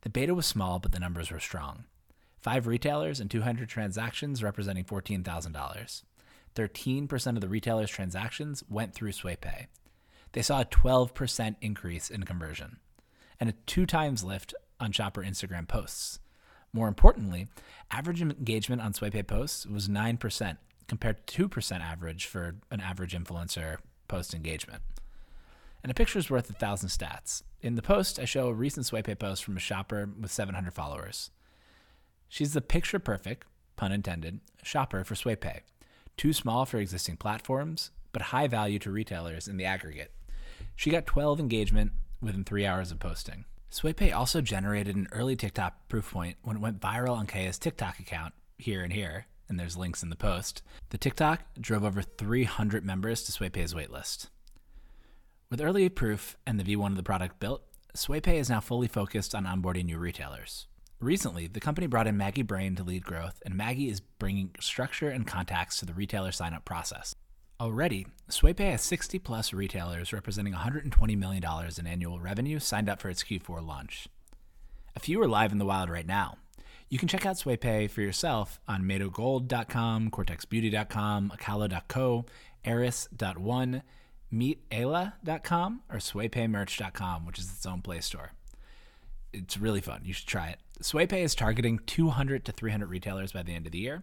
The 0.02 0.10
beta 0.10 0.34
was 0.34 0.46
small, 0.46 0.78
but 0.78 0.92
the 0.92 1.00
numbers 1.00 1.30
were 1.30 1.40
strong. 1.40 1.84
Five 2.46 2.68
retailers 2.68 3.18
and 3.18 3.28
200 3.28 3.68
transactions 3.68 4.40
representing 4.40 4.84
$14,000. 4.84 6.02
13% 6.54 7.26
of 7.34 7.40
the 7.40 7.48
retailers' 7.48 7.90
transactions 7.90 8.62
went 8.70 8.94
through 8.94 9.10
SwayPay, 9.10 9.66
they 10.30 10.42
saw 10.42 10.60
a 10.60 10.64
12% 10.64 11.56
increase 11.60 12.08
in 12.08 12.22
conversion 12.22 12.76
and 13.40 13.50
a 13.50 13.54
two 13.66 13.84
times 13.84 14.22
lift 14.22 14.54
on 14.78 14.92
shopper 14.92 15.24
Instagram 15.24 15.66
posts. 15.66 16.20
More 16.72 16.86
importantly, 16.86 17.48
average 17.90 18.22
engagement 18.22 18.80
on 18.80 18.92
SwayPay 18.92 19.26
posts 19.26 19.66
was 19.66 19.88
9% 19.88 20.56
compared 20.86 21.26
to 21.26 21.48
2% 21.48 21.80
average 21.80 22.26
for 22.26 22.54
an 22.70 22.80
average 22.80 23.16
influencer 23.16 23.78
post 24.06 24.34
engagement. 24.34 24.84
And 25.82 25.90
a 25.90 25.96
picture 25.96 26.20
is 26.20 26.30
worth 26.30 26.48
a 26.48 26.52
thousand 26.52 26.90
stats. 26.90 27.42
In 27.60 27.74
the 27.74 27.82
post, 27.82 28.20
I 28.20 28.24
show 28.24 28.46
a 28.46 28.54
recent 28.54 28.86
SwayPay 28.86 29.18
post 29.18 29.42
from 29.42 29.56
a 29.56 29.60
shopper 29.60 30.08
with 30.20 30.30
700 30.30 30.72
followers. 30.72 31.32
She's 32.28 32.52
the 32.52 32.60
picture 32.60 32.98
perfect, 32.98 33.46
pun 33.76 33.92
intended, 33.92 34.40
shopper 34.62 35.04
for 35.04 35.14
SwayPay. 35.14 35.60
Too 36.16 36.32
small 36.32 36.64
for 36.64 36.78
existing 36.78 37.16
platforms, 37.16 37.90
but 38.12 38.22
high 38.22 38.46
value 38.46 38.78
to 38.80 38.90
retailers 38.90 39.48
in 39.48 39.56
the 39.56 39.64
aggregate. 39.64 40.12
She 40.74 40.90
got 40.90 41.06
12 41.06 41.40
engagement 41.40 41.92
within 42.20 42.44
three 42.44 42.66
hours 42.66 42.90
of 42.90 42.98
posting. 42.98 43.44
SwayPay 43.70 44.14
also 44.14 44.40
generated 44.40 44.96
an 44.96 45.08
early 45.12 45.36
TikTok 45.36 45.88
proof 45.88 46.12
point 46.12 46.36
when 46.42 46.56
it 46.56 46.62
went 46.62 46.80
viral 46.80 47.16
on 47.16 47.26
Kaya's 47.26 47.58
TikTok 47.58 47.98
account, 47.98 48.32
here 48.58 48.82
and 48.82 48.92
here, 48.92 49.26
and 49.48 49.58
there's 49.60 49.76
links 49.76 50.02
in 50.02 50.10
the 50.10 50.16
post. 50.16 50.62
The 50.90 50.98
TikTok 50.98 51.42
drove 51.60 51.84
over 51.84 52.02
300 52.02 52.84
members 52.84 53.22
to 53.24 53.32
SwayPay's 53.32 53.74
waitlist. 53.74 54.28
With 55.50 55.60
early 55.60 55.88
proof 55.88 56.36
and 56.46 56.58
the 56.58 56.64
V1 56.64 56.88
of 56.88 56.96
the 56.96 57.02
product 57.02 57.38
built, 57.38 57.62
SwayPay 57.94 58.34
is 58.34 58.50
now 58.50 58.60
fully 58.60 58.88
focused 58.88 59.34
on 59.34 59.44
onboarding 59.44 59.84
new 59.84 59.98
retailers. 59.98 60.66
Recently, 61.00 61.46
the 61.46 61.60
company 61.60 61.86
brought 61.86 62.06
in 62.06 62.16
Maggie 62.16 62.42
Brain 62.42 62.74
to 62.76 62.82
lead 62.82 63.04
growth, 63.04 63.42
and 63.44 63.54
Maggie 63.54 63.90
is 63.90 64.00
bringing 64.00 64.50
structure 64.60 65.10
and 65.10 65.26
contacts 65.26 65.76
to 65.78 65.86
the 65.86 65.92
retailer 65.92 66.32
sign 66.32 66.54
up 66.54 66.64
process. 66.64 67.14
Already, 67.60 68.06
SwayPay 68.30 68.70
has 68.70 68.82
60 68.82 69.18
plus 69.18 69.52
retailers 69.52 70.14
representing 70.14 70.54
$120 70.54 71.18
million 71.18 71.44
in 71.78 71.86
annual 71.86 72.18
revenue 72.18 72.58
signed 72.58 72.88
up 72.88 73.02
for 73.02 73.10
its 73.10 73.22
Q4 73.22 73.66
launch. 73.66 74.08
A 74.94 75.00
few 75.00 75.20
are 75.20 75.28
live 75.28 75.52
in 75.52 75.58
the 75.58 75.66
wild 75.66 75.90
right 75.90 76.06
now. 76.06 76.38
You 76.88 76.98
can 76.98 77.08
check 77.08 77.26
out 77.26 77.36
SwayPay 77.36 77.90
for 77.90 78.00
yourself 78.00 78.58
on 78.66 78.84
MadoGold.com, 78.84 80.10
CortexBeauty.com, 80.10 81.32
Acalo.co, 81.36 82.24
Eris.one, 82.64 83.82
MeetAla.com, 84.32 85.82
or 85.90 85.96
SwayPayMerch.com, 85.98 87.26
which 87.26 87.38
is 87.38 87.50
its 87.50 87.66
own 87.66 87.82
Play 87.82 88.00
Store. 88.00 88.32
It's 89.36 89.58
really 89.58 89.80
fun. 89.80 90.00
You 90.04 90.12
should 90.12 90.26
try 90.26 90.48
it. 90.48 90.58
SwayPay 90.82 91.22
is 91.22 91.34
targeting 91.34 91.80
200 91.86 92.44
to 92.44 92.52
300 92.52 92.88
retailers 92.88 93.32
by 93.32 93.42
the 93.42 93.54
end 93.54 93.66
of 93.66 93.72
the 93.72 93.78
year 93.78 94.02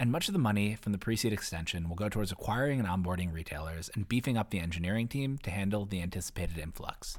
and 0.00 0.10
much 0.10 0.28
of 0.28 0.32
the 0.32 0.38
money 0.38 0.76
from 0.80 0.92
the 0.92 0.98
pre-seed 0.98 1.30
extension 1.30 1.86
will 1.86 1.94
go 1.94 2.08
towards 2.08 2.32
acquiring 2.32 2.80
and 2.80 2.88
onboarding 2.88 3.34
retailers 3.34 3.90
and 3.94 4.08
beefing 4.08 4.38
up 4.38 4.48
the 4.48 4.58
engineering 4.58 5.06
team 5.06 5.36
to 5.42 5.50
handle 5.50 5.84
the 5.84 6.00
anticipated 6.00 6.56
influx. 6.56 7.18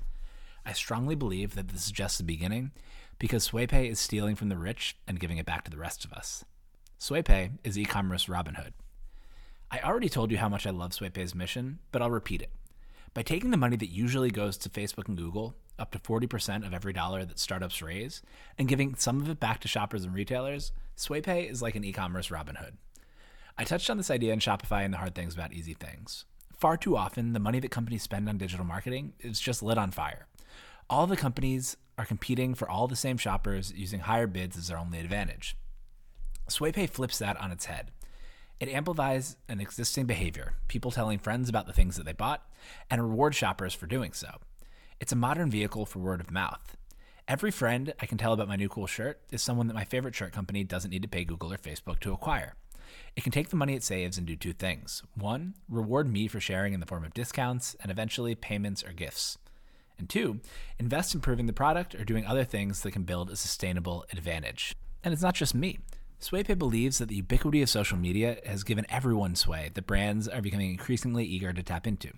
I 0.65 0.73
strongly 0.73 1.13
believe 1.13 1.53
that 1.53 1.67
this 1.67 1.85
is 1.85 1.91
just 1.91 2.17
the 2.17 2.23
beginning 2.23 2.71
because 3.19 3.47
SwayPay 3.47 3.87
is 3.87 3.99
stealing 3.99 4.35
from 4.35 4.49
the 4.49 4.57
rich 4.57 4.97
and 5.07 5.19
giving 5.19 5.37
it 5.37 5.45
back 5.45 5.63
to 5.65 5.71
the 5.71 5.77
rest 5.77 6.03
of 6.03 6.11
us. 6.11 6.43
SwayPay 6.99 7.51
is 7.63 7.77
e-commerce 7.77 8.25
Robinhood. 8.25 8.73
I 9.69 9.79
already 9.81 10.09
told 10.09 10.31
you 10.31 10.39
how 10.39 10.49
much 10.49 10.65
I 10.65 10.71
love 10.71 10.91
SwayPay's 10.91 11.35
mission, 11.35 11.77
but 11.91 12.01
I'll 12.01 12.09
repeat 12.09 12.41
it. 12.41 12.49
By 13.13 13.23
taking 13.23 13.51
the 13.51 13.57
money 13.57 13.75
that 13.75 13.91
usually 13.91 14.31
goes 14.31 14.57
to 14.57 14.69
Facebook 14.69 15.09
and 15.09 15.17
Google, 15.17 15.53
up 15.77 15.91
to 15.91 15.99
40% 15.99 16.65
of 16.65 16.73
every 16.73 16.93
dollar 16.93 17.25
that 17.25 17.39
startups 17.39 17.81
raise, 17.81 18.21
and 18.57 18.69
giving 18.69 18.95
some 18.95 19.19
of 19.19 19.29
it 19.29 19.39
back 19.39 19.59
to 19.61 19.67
shoppers 19.67 20.05
and 20.05 20.13
retailers, 20.13 20.71
SwayPay 20.95 21.49
is 21.49 21.61
like 21.61 21.75
an 21.75 21.83
e 21.83 21.91
commerce 21.91 22.29
Robinhood. 22.29 22.73
I 23.57 23.65
touched 23.65 23.89
on 23.89 23.97
this 23.97 24.09
idea 24.09 24.31
in 24.31 24.39
Shopify 24.39 24.85
and 24.85 24.93
the 24.93 24.97
hard 24.99 25.13
things 25.13 25.33
about 25.33 25.51
easy 25.51 25.73
things. 25.73 26.23
Far 26.55 26.77
too 26.77 26.95
often, 26.95 27.33
the 27.33 27.39
money 27.39 27.59
that 27.59 27.71
companies 27.71 28.03
spend 28.03 28.29
on 28.29 28.37
digital 28.37 28.65
marketing 28.65 29.11
is 29.19 29.41
just 29.41 29.61
lit 29.61 29.77
on 29.77 29.91
fire. 29.91 30.27
All 30.89 31.05
the 31.05 31.17
companies 31.17 31.75
are 31.97 32.05
competing 32.05 32.53
for 32.53 32.69
all 32.69 32.87
the 32.87 32.95
same 32.95 33.17
shoppers 33.17 33.73
using 33.75 34.01
higher 34.01 34.27
bids 34.27 34.57
as 34.57 34.69
their 34.69 34.77
only 34.77 34.99
advantage. 34.99 35.57
SwayPay 36.49 36.89
flips 36.89 37.19
that 37.19 37.39
on 37.41 37.51
its 37.51 37.65
head. 37.65 37.91
It 38.61 38.69
amplifies 38.69 39.37
an 39.49 39.59
existing 39.59 40.05
behavior, 40.05 40.53
people 40.67 40.91
telling 40.91 41.17
friends 41.17 41.49
about 41.49 41.65
the 41.65 41.73
things 41.73 41.95
that 41.95 42.05
they 42.05 42.13
bought, 42.13 42.47
and 42.91 43.01
reward 43.01 43.33
shoppers 43.33 43.73
for 43.73 43.87
doing 43.87 44.13
so. 44.13 44.35
It's 44.99 45.11
a 45.11 45.15
modern 45.15 45.49
vehicle 45.49 45.87
for 45.87 45.97
word 45.97 46.21
of 46.21 46.29
mouth. 46.29 46.77
Every 47.27 47.49
friend 47.49 47.91
I 47.99 48.05
can 48.05 48.19
tell 48.19 48.33
about 48.33 48.47
my 48.47 48.57
new 48.57 48.69
cool 48.69 48.85
shirt 48.85 49.19
is 49.31 49.41
someone 49.41 49.65
that 49.65 49.73
my 49.73 49.83
favorite 49.83 50.13
shirt 50.13 50.31
company 50.31 50.63
doesn't 50.63 50.91
need 50.91 51.01
to 51.01 51.07
pay 51.07 51.25
Google 51.25 51.51
or 51.51 51.57
Facebook 51.57 51.99
to 52.01 52.13
acquire. 52.13 52.53
It 53.15 53.23
can 53.23 53.31
take 53.31 53.49
the 53.49 53.55
money 53.55 53.73
it 53.73 53.83
saves 53.83 54.19
and 54.19 54.27
do 54.27 54.35
two 54.35 54.53
things. 54.53 55.01
One, 55.15 55.55
reward 55.67 56.07
me 56.07 56.27
for 56.27 56.39
sharing 56.39 56.73
in 56.73 56.79
the 56.79 56.85
form 56.85 57.03
of 57.03 57.15
discounts 57.15 57.75
and 57.81 57.91
eventually 57.91 58.35
payments 58.35 58.83
or 58.83 58.93
gifts. 58.93 59.39
And 59.97 60.07
two, 60.07 60.39
invest 60.77 61.15
in 61.15 61.17
improving 61.17 61.47
the 61.47 61.53
product 61.53 61.95
or 61.95 62.05
doing 62.05 62.27
other 62.27 62.43
things 62.43 62.81
that 62.81 62.91
can 62.91 63.03
build 63.03 63.31
a 63.31 63.35
sustainable 63.35 64.05
advantage. 64.11 64.75
And 65.03 65.15
it's 65.15 65.23
not 65.23 65.33
just 65.33 65.55
me. 65.55 65.79
SwayPay 66.21 66.55
believes 66.55 66.99
that 66.99 67.07
the 67.07 67.15
ubiquity 67.15 67.63
of 67.63 67.69
social 67.69 67.97
media 67.97 68.37
has 68.45 68.63
given 68.63 68.85
everyone 68.89 69.35
sway 69.35 69.71
that 69.73 69.87
brands 69.87 70.27
are 70.27 70.41
becoming 70.41 70.69
increasingly 70.69 71.25
eager 71.25 71.51
to 71.51 71.63
tap 71.63 71.87
into. 71.87 72.11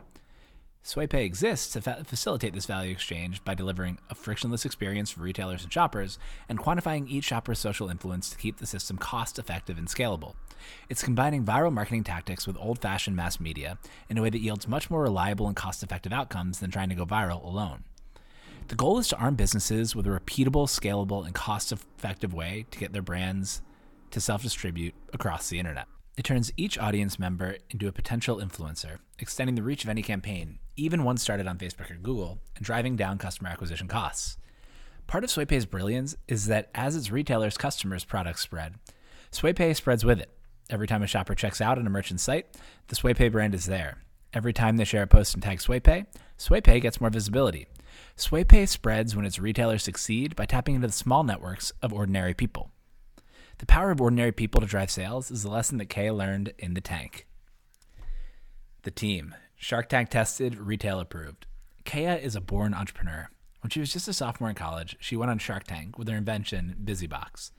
SwayPay 0.83 1.24
exists 1.24 1.72
to 1.72 1.81
fa- 1.81 2.03
facilitate 2.05 2.53
this 2.53 2.65
value 2.65 2.91
exchange 2.91 3.41
by 3.45 3.55
delivering 3.55 3.98
a 4.10 4.15
frictionless 4.15 4.65
experience 4.65 5.10
for 5.10 5.22
retailers 5.22 5.63
and 5.63 5.72
shoppers 5.72 6.19
and 6.50 6.60
quantifying 6.60 7.07
each 7.07 7.24
shopper's 7.24 7.60
social 7.60 7.88
influence 7.88 8.29
to 8.29 8.38
keep 8.38 8.57
the 8.57 8.65
system 8.65 8.98
cost 8.98 9.39
effective 9.39 9.77
and 9.77 9.88
scalable. 9.88 10.33
It's 10.89 11.01
combining 11.01 11.45
viral 11.45 11.72
marketing 11.72 12.03
tactics 12.03 12.45
with 12.45 12.57
old 12.60 12.79
fashioned 12.79 13.15
mass 13.15 13.39
media 13.39 13.77
in 14.10 14.17
a 14.17 14.22
way 14.22 14.29
that 14.29 14.41
yields 14.41 14.67
much 14.67 14.89
more 14.89 15.03
reliable 15.03 15.48
and 15.48 15.55
cost 15.55 15.81
effective 15.81 16.12
outcomes 16.12 16.60
than 16.60 16.72
trying 16.72 16.89
to 16.89 16.95
go 16.95 17.05
viral 17.05 17.41
alone. 17.41 17.86
The 18.67 18.75
goal 18.75 19.00
is 19.00 19.07
to 19.10 19.17
arm 19.17 19.36
businesses 19.36 19.95
with 19.95 20.07
a 20.07 20.10
repeatable, 20.10 20.67
scalable, 20.67 21.25
and 21.25 21.33
cost 21.33 21.72
effective 21.72 22.33
way 22.33 22.65
to 22.72 22.79
get 22.79 22.91
their 22.91 23.01
brands 23.01 23.62
to 24.13 24.22
self 24.22 24.43
distribute 24.43 24.93
across 25.12 25.50
the 25.50 25.60
internet. 25.60 25.88
It 26.15 26.24
turns 26.24 26.51
each 26.55 26.77
audience 26.77 27.17
member 27.17 27.58
into 27.72 27.88
a 27.88 27.91
potential 27.91 28.38
influencer, 28.38 29.00
extending 29.17 29.55
the 29.55 29.63
reach 29.63 29.84
of 29.84 29.89
any 29.89 30.03
campaign, 30.03 30.60
even 30.75 31.03
one 31.03 31.17
started 31.17 31.48
on 31.48 31.58
Facebook 31.58 31.89
or 31.89 31.96
Google, 31.96 32.39
and 32.55 32.63
driving 32.63 32.96
down 32.96 33.17
customer 33.17 33.50
acquisition 33.50 33.88
costs. 33.88 34.38
Part 35.08 35.24
of 35.24 35.32
SwayPay's 35.32 35.65
brilliance 35.65 36.15
is 36.27 36.46
that 36.46 36.70
as 36.75 36.96
its 36.96 37.12
retailers' 37.12 37.58
customers' 37.58 38.05
products 38.05 38.41
spread, 38.41 38.75
SwayPay 39.32 39.75
spreads 39.75 40.05
with 40.05 40.20
it. 40.20 40.29
Every 40.70 40.88
time 40.88 41.01
a 41.01 41.08
shopper 41.08 41.34
checks 41.34 41.60
out 41.60 41.79
on 41.79 41.88
a 41.88 41.89
merchant 41.89 42.20
site, 42.20 42.46
the 42.88 42.96
SwayPay 42.96 43.32
brand 43.32 43.55
is 43.55 43.65
there. 43.65 43.98
Every 44.34 44.53
time 44.53 44.77
they 44.77 44.86
share 44.86 45.03
a 45.03 45.08
post 45.08 45.34
and 45.34 45.41
tag 45.41 45.60
SwayPay, 45.60 46.05
SwayPay 46.38 46.82
gets 46.82 47.01
more 47.01 47.10
visibility. 47.10 47.67
SwayPay 48.17 48.70
spreads 48.70 49.15
when 49.15 49.25
its 49.25 49.39
retailers 49.39 49.82
succeed 49.82 50.36
by 50.36 50.46
tapping 50.46 50.75
into 50.75 50.88
the 50.88 50.93
small 50.93 51.24
networks 51.24 51.72
of 51.82 51.91
ordinary 51.91 52.36
people. 52.36 52.72
The 53.60 53.65
power 53.65 53.91
of 53.91 54.01
ordinary 54.01 54.31
people 54.31 54.62
to 54.62 54.67
drive 54.67 54.91
sales 54.91 55.31
is 55.31 55.43
a 55.43 55.50
lesson 55.50 55.77
that 55.77 55.89
Kaya 55.89 56.13
learned 56.13 56.53
in 56.57 56.74
the 56.74 56.81
tank. 56.81 57.27
The 58.84 58.91
team 58.91 59.36
Shark 59.56 59.88
Tank 59.88 60.10
tested, 60.10 60.58
retail 60.58 60.99
approved. 60.99 61.45
Kaya 61.86 62.17
is 62.17 62.36
a 62.36 62.41
born 62.41 62.73
entrepreneur. 62.73 63.30
When 63.62 63.69
she 63.69 63.80
was 63.80 63.93
just 63.93 64.10
a 64.10 64.13
sophomore 64.13 64.49
in 64.49 64.56
college, 64.56 64.97
she 64.99 65.15
went 65.15 65.32
on 65.32 65.39
Shark 65.39 65.63
Tank 65.63 65.97
with 65.97 66.10
her 66.10 66.17
invention, 66.17 66.75
BusyBox. 66.84 67.51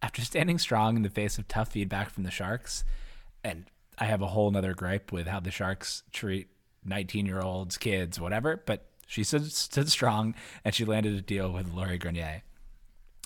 After 0.00 0.22
standing 0.22 0.58
strong 0.58 0.96
in 0.96 1.02
the 1.02 1.10
face 1.10 1.36
of 1.36 1.46
tough 1.46 1.68
feedback 1.68 2.08
from 2.08 2.22
the 2.22 2.30
Sharks, 2.30 2.84
and 3.44 3.66
I 3.98 4.06
have 4.06 4.22
a 4.22 4.28
whole 4.28 4.50
nother 4.50 4.72
gripe 4.72 5.12
with 5.12 5.26
how 5.26 5.40
the 5.40 5.50
Sharks 5.50 6.02
treat 6.12 6.48
19 6.84 7.26
year 7.26 7.40
olds, 7.40 7.76
kids, 7.76 8.18
whatever, 8.18 8.62
but 8.64 8.86
she 9.06 9.22
stood, 9.24 9.90
strong 9.90 10.34
and 10.64 10.74
she 10.74 10.84
landed 10.84 11.14
a 11.14 11.20
deal 11.20 11.52
with 11.52 11.72
Lori 11.72 11.98
Greiner. 11.98 12.42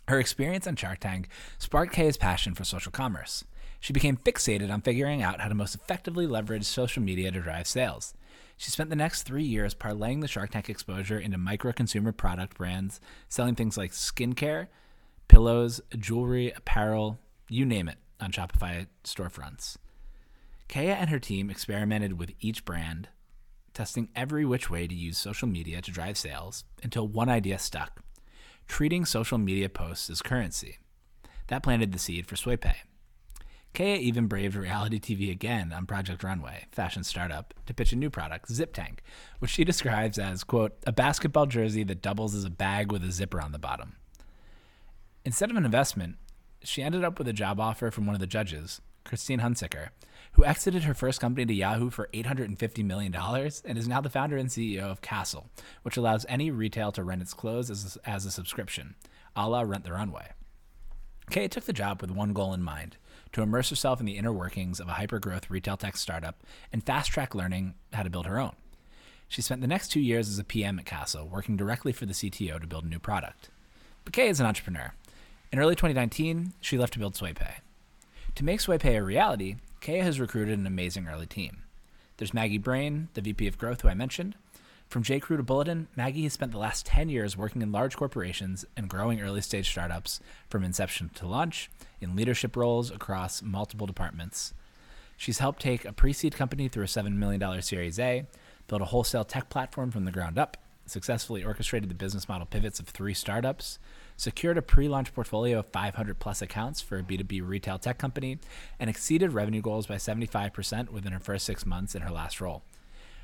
Her 0.08 0.18
experience 0.18 0.66
on 0.66 0.76
Shark 0.76 1.00
Tank 1.00 1.28
sparked 1.58 1.94
Kaya's 1.94 2.16
passion 2.16 2.54
for 2.54 2.64
social 2.64 2.92
commerce. 2.92 3.44
She 3.80 3.92
became 3.92 4.16
fixated 4.16 4.72
on 4.72 4.80
figuring 4.80 5.22
out 5.22 5.40
how 5.40 5.48
to 5.48 5.54
most 5.54 5.74
effectively 5.74 6.26
leverage 6.26 6.64
social 6.64 7.02
media 7.02 7.30
to 7.30 7.40
drive 7.40 7.66
sales. 7.66 8.14
She 8.56 8.70
spent 8.70 8.90
the 8.90 8.96
next 8.96 9.22
three 9.22 9.44
years 9.44 9.74
parlaying 9.74 10.20
the 10.20 10.28
Shark 10.28 10.50
Tank 10.50 10.68
exposure 10.68 11.18
into 11.18 11.38
micro 11.38 11.72
consumer 11.72 12.12
product 12.12 12.56
brands, 12.56 13.00
selling 13.28 13.54
things 13.54 13.76
like 13.76 13.92
skincare, 13.92 14.68
pillows, 15.28 15.80
jewelry, 15.98 16.52
apparel, 16.52 17.18
you 17.48 17.64
name 17.64 17.88
it, 17.88 17.98
on 18.20 18.30
Shopify 18.30 18.86
storefronts. 19.04 19.76
Kaya 20.68 20.94
and 20.94 21.10
her 21.10 21.18
team 21.18 21.50
experimented 21.50 22.18
with 22.18 22.32
each 22.40 22.64
brand, 22.64 23.08
testing 23.74 24.08
every 24.14 24.44
which 24.44 24.70
way 24.70 24.86
to 24.86 24.94
use 24.94 25.18
social 25.18 25.48
media 25.48 25.82
to 25.82 25.90
drive 25.90 26.16
sales 26.16 26.64
until 26.82 27.08
one 27.08 27.28
idea 27.28 27.58
stuck 27.58 28.02
treating 28.66 29.04
social 29.04 29.38
media 29.38 29.68
posts 29.68 30.08
as 30.10 30.22
currency. 30.22 30.78
That 31.48 31.62
planted 31.62 31.92
the 31.92 31.98
seed 31.98 32.26
for 32.26 32.36
SwayPay. 32.36 32.74
Kaya 33.74 33.96
even 33.96 34.26
braved 34.26 34.54
reality 34.54 35.00
TV 35.00 35.30
again 35.30 35.72
on 35.72 35.86
Project 35.86 36.22
Runway, 36.22 36.66
fashion 36.72 37.04
startup, 37.04 37.54
to 37.66 37.72
pitch 37.72 37.92
a 37.92 37.96
new 37.96 38.10
product, 38.10 38.52
Zip 38.52 38.74
Tank, 38.74 39.02
which 39.38 39.50
she 39.50 39.64
describes 39.64 40.18
as, 40.18 40.44
quote, 40.44 40.76
a 40.86 40.92
basketball 40.92 41.46
jersey 41.46 41.82
that 41.84 42.02
doubles 42.02 42.34
as 42.34 42.44
a 42.44 42.50
bag 42.50 42.92
with 42.92 43.02
a 43.02 43.10
zipper 43.10 43.40
on 43.40 43.52
the 43.52 43.58
bottom. 43.58 43.96
Instead 45.24 45.50
of 45.50 45.56
an 45.56 45.64
investment, 45.64 46.16
she 46.62 46.82
ended 46.82 47.02
up 47.02 47.18
with 47.18 47.28
a 47.28 47.32
job 47.32 47.58
offer 47.58 47.90
from 47.90 48.04
one 48.04 48.14
of 48.14 48.20
the 48.20 48.26
judges, 48.26 48.82
Christine 49.04 49.40
Hunsicker, 49.40 49.88
who 50.32 50.44
exited 50.44 50.84
her 50.84 50.94
first 50.94 51.20
company 51.20 51.44
to 51.46 51.54
Yahoo 51.54 51.90
for 51.90 52.08
$850 52.12 52.84
million 52.84 53.14
and 53.14 53.78
is 53.78 53.88
now 53.88 54.00
the 54.00 54.10
founder 54.10 54.36
and 54.36 54.48
CEO 54.48 54.84
of 54.84 55.02
CaaStle, 55.02 55.44
which 55.82 55.96
allows 55.96 56.26
any 56.28 56.50
retail 56.50 56.90
to 56.92 57.04
rent 57.04 57.22
its 57.22 57.34
clothes 57.34 57.70
as 57.70 57.96
a, 57.96 58.08
as 58.08 58.24
a 58.24 58.30
subscription, 58.30 58.94
a 59.36 59.48
la 59.48 59.60
Rent 59.60 59.84
the 59.84 59.92
Runway. 59.92 60.30
Kay 61.30 61.48
took 61.48 61.64
the 61.64 61.72
job 61.72 62.00
with 62.00 62.10
one 62.10 62.32
goal 62.32 62.52
in 62.52 62.62
mind 62.62 62.96
to 63.32 63.42
immerse 63.42 63.70
herself 63.70 64.00
in 64.00 64.06
the 64.06 64.18
inner 64.18 64.32
workings 64.32 64.80
of 64.80 64.88
a 64.88 64.92
hyper-growth 64.92 65.50
retail 65.50 65.76
tech 65.76 65.96
startup 65.96 66.42
and 66.72 66.84
fast 66.84 67.10
track 67.10 67.34
learning 67.34 67.74
how 67.92 68.02
to 68.02 68.10
build 68.10 68.26
her 68.26 68.38
own. 68.38 68.54
She 69.28 69.40
spent 69.40 69.62
the 69.62 69.66
next 69.66 69.88
two 69.88 70.00
years 70.00 70.28
as 70.28 70.38
a 70.38 70.44
PM 70.44 70.78
at 70.78 70.84
CaaStle, 70.84 71.30
working 71.30 71.56
directly 71.56 71.92
for 71.92 72.04
the 72.04 72.12
CTO 72.12 72.60
to 72.60 72.66
build 72.66 72.84
a 72.84 72.88
new 72.88 72.98
product. 72.98 73.48
But 74.04 74.12
Kay 74.12 74.28
is 74.28 74.40
an 74.40 74.46
entrepreneur. 74.46 74.92
In 75.50 75.58
early 75.58 75.74
2019, 75.74 76.52
she 76.60 76.76
left 76.76 76.92
to 76.94 76.98
build 76.98 77.14
SwayPay. 77.14 77.54
To 78.34 78.44
make 78.44 78.60
SwayPay 78.60 78.98
a 78.98 79.02
reality, 79.02 79.56
Kaya 79.82 80.04
has 80.04 80.20
recruited 80.20 80.60
an 80.60 80.66
amazing 80.66 81.08
early 81.08 81.26
team. 81.26 81.64
There's 82.16 82.32
Maggie 82.32 82.56
Brain, 82.56 83.08
the 83.14 83.20
VP 83.20 83.48
of 83.48 83.58
Growth, 83.58 83.80
who 83.80 83.88
I 83.88 83.94
mentioned. 83.94 84.36
From 84.88 85.02
J. 85.02 85.18
Crew 85.18 85.36
to 85.36 85.42
Bulletin, 85.42 85.88
Maggie 85.96 86.22
has 86.22 86.34
spent 86.34 86.52
the 86.52 86.58
last 86.58 86.86
10 86.86 87.08
years 87.08 87.36
working 87.36 87.62
in 87.62 87.72
large 87.72 87.96
corporations 87.96 88.64
and 88.76 88.88
growing 88.88 89.20
early 89.20 89.40
stage 89.40 89.68
startups 89.68 90.20
from 90.48 90.62
inception 90.62 91.10
to 91.16 91.26
launch 91.26 91.68
in 92.00 92.14
leadership 92.14 92.54
roles 92.54 92.92
across 92.92 93.42
multiple 93.42 93.88
departments. 93.88 94.54
She's 95.16 95.40
helped 95.40 95.60
take 95.60 95.84
a 95.84 95.92
pre 95.92 96.12
seed 96.12 96.36
company 96.36 96.68
through 96.68 96.84
a 96.84 96.86
$7 96.86 97.16
million 97.16 97.60
Series 97.60 97.98
A, 97.98 98.24
build 98.68 98.82
a 98.82 98.86
wholesale 98.86 99.24
tech 99.24 99.50
platform 99.50 99.90
from 99.90 100.04
the 100.04 100.12
ground 100.12 100.38
up, 100.38 100.58
successfully 100.86 101.42
orchestrated 101.42 101.90
the 101.90 101.96
business 101.96 102.28
model 102.28 102.46
pivots 102.46 102.78
of 102.78 102.86
three 102.86 103.14
startups, 103.14 103.80
secured 104.22 104.56
a 104.56 104.62
pre 104.62 104.88
launch 104.88 105.12
portfolio 105.12 105.58
of 105.58 105.66
500 105.66 106.18
plus 106.20 106.40
accounts 106.40 106.80
for 106.80 106.96
a 106.96 107.02
B2B 107.02 107.46
retail 107.46 107.78
tech 107.78 107.98
company, 107.98 108.38
and 108.78 108.88
exceeded 108.88 109.32
revenue 109.32 109.60
goals 109.60 109.88
by 109.88 109.96
75% 109.96 110.90
within 110.90 111.12
her 111.12 111.18
first 111.18 111.44
six 111.44 111.66
months 111.66 111.96
in 111.96 112.02
her 112.02 112.10
last 112.10 112.40
role. 112.40 112.62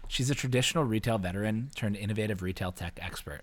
She's 0.09 0.29
a 0.29 0.35
traditional 0.35 0.85
retail 0.85 1.19
veteran 1.19 1.71
turned 1.77 1.97
innovative 1.97 2.43
retail 2.43 2.73
tech 2.73 2.99
expert. 3.01 3.43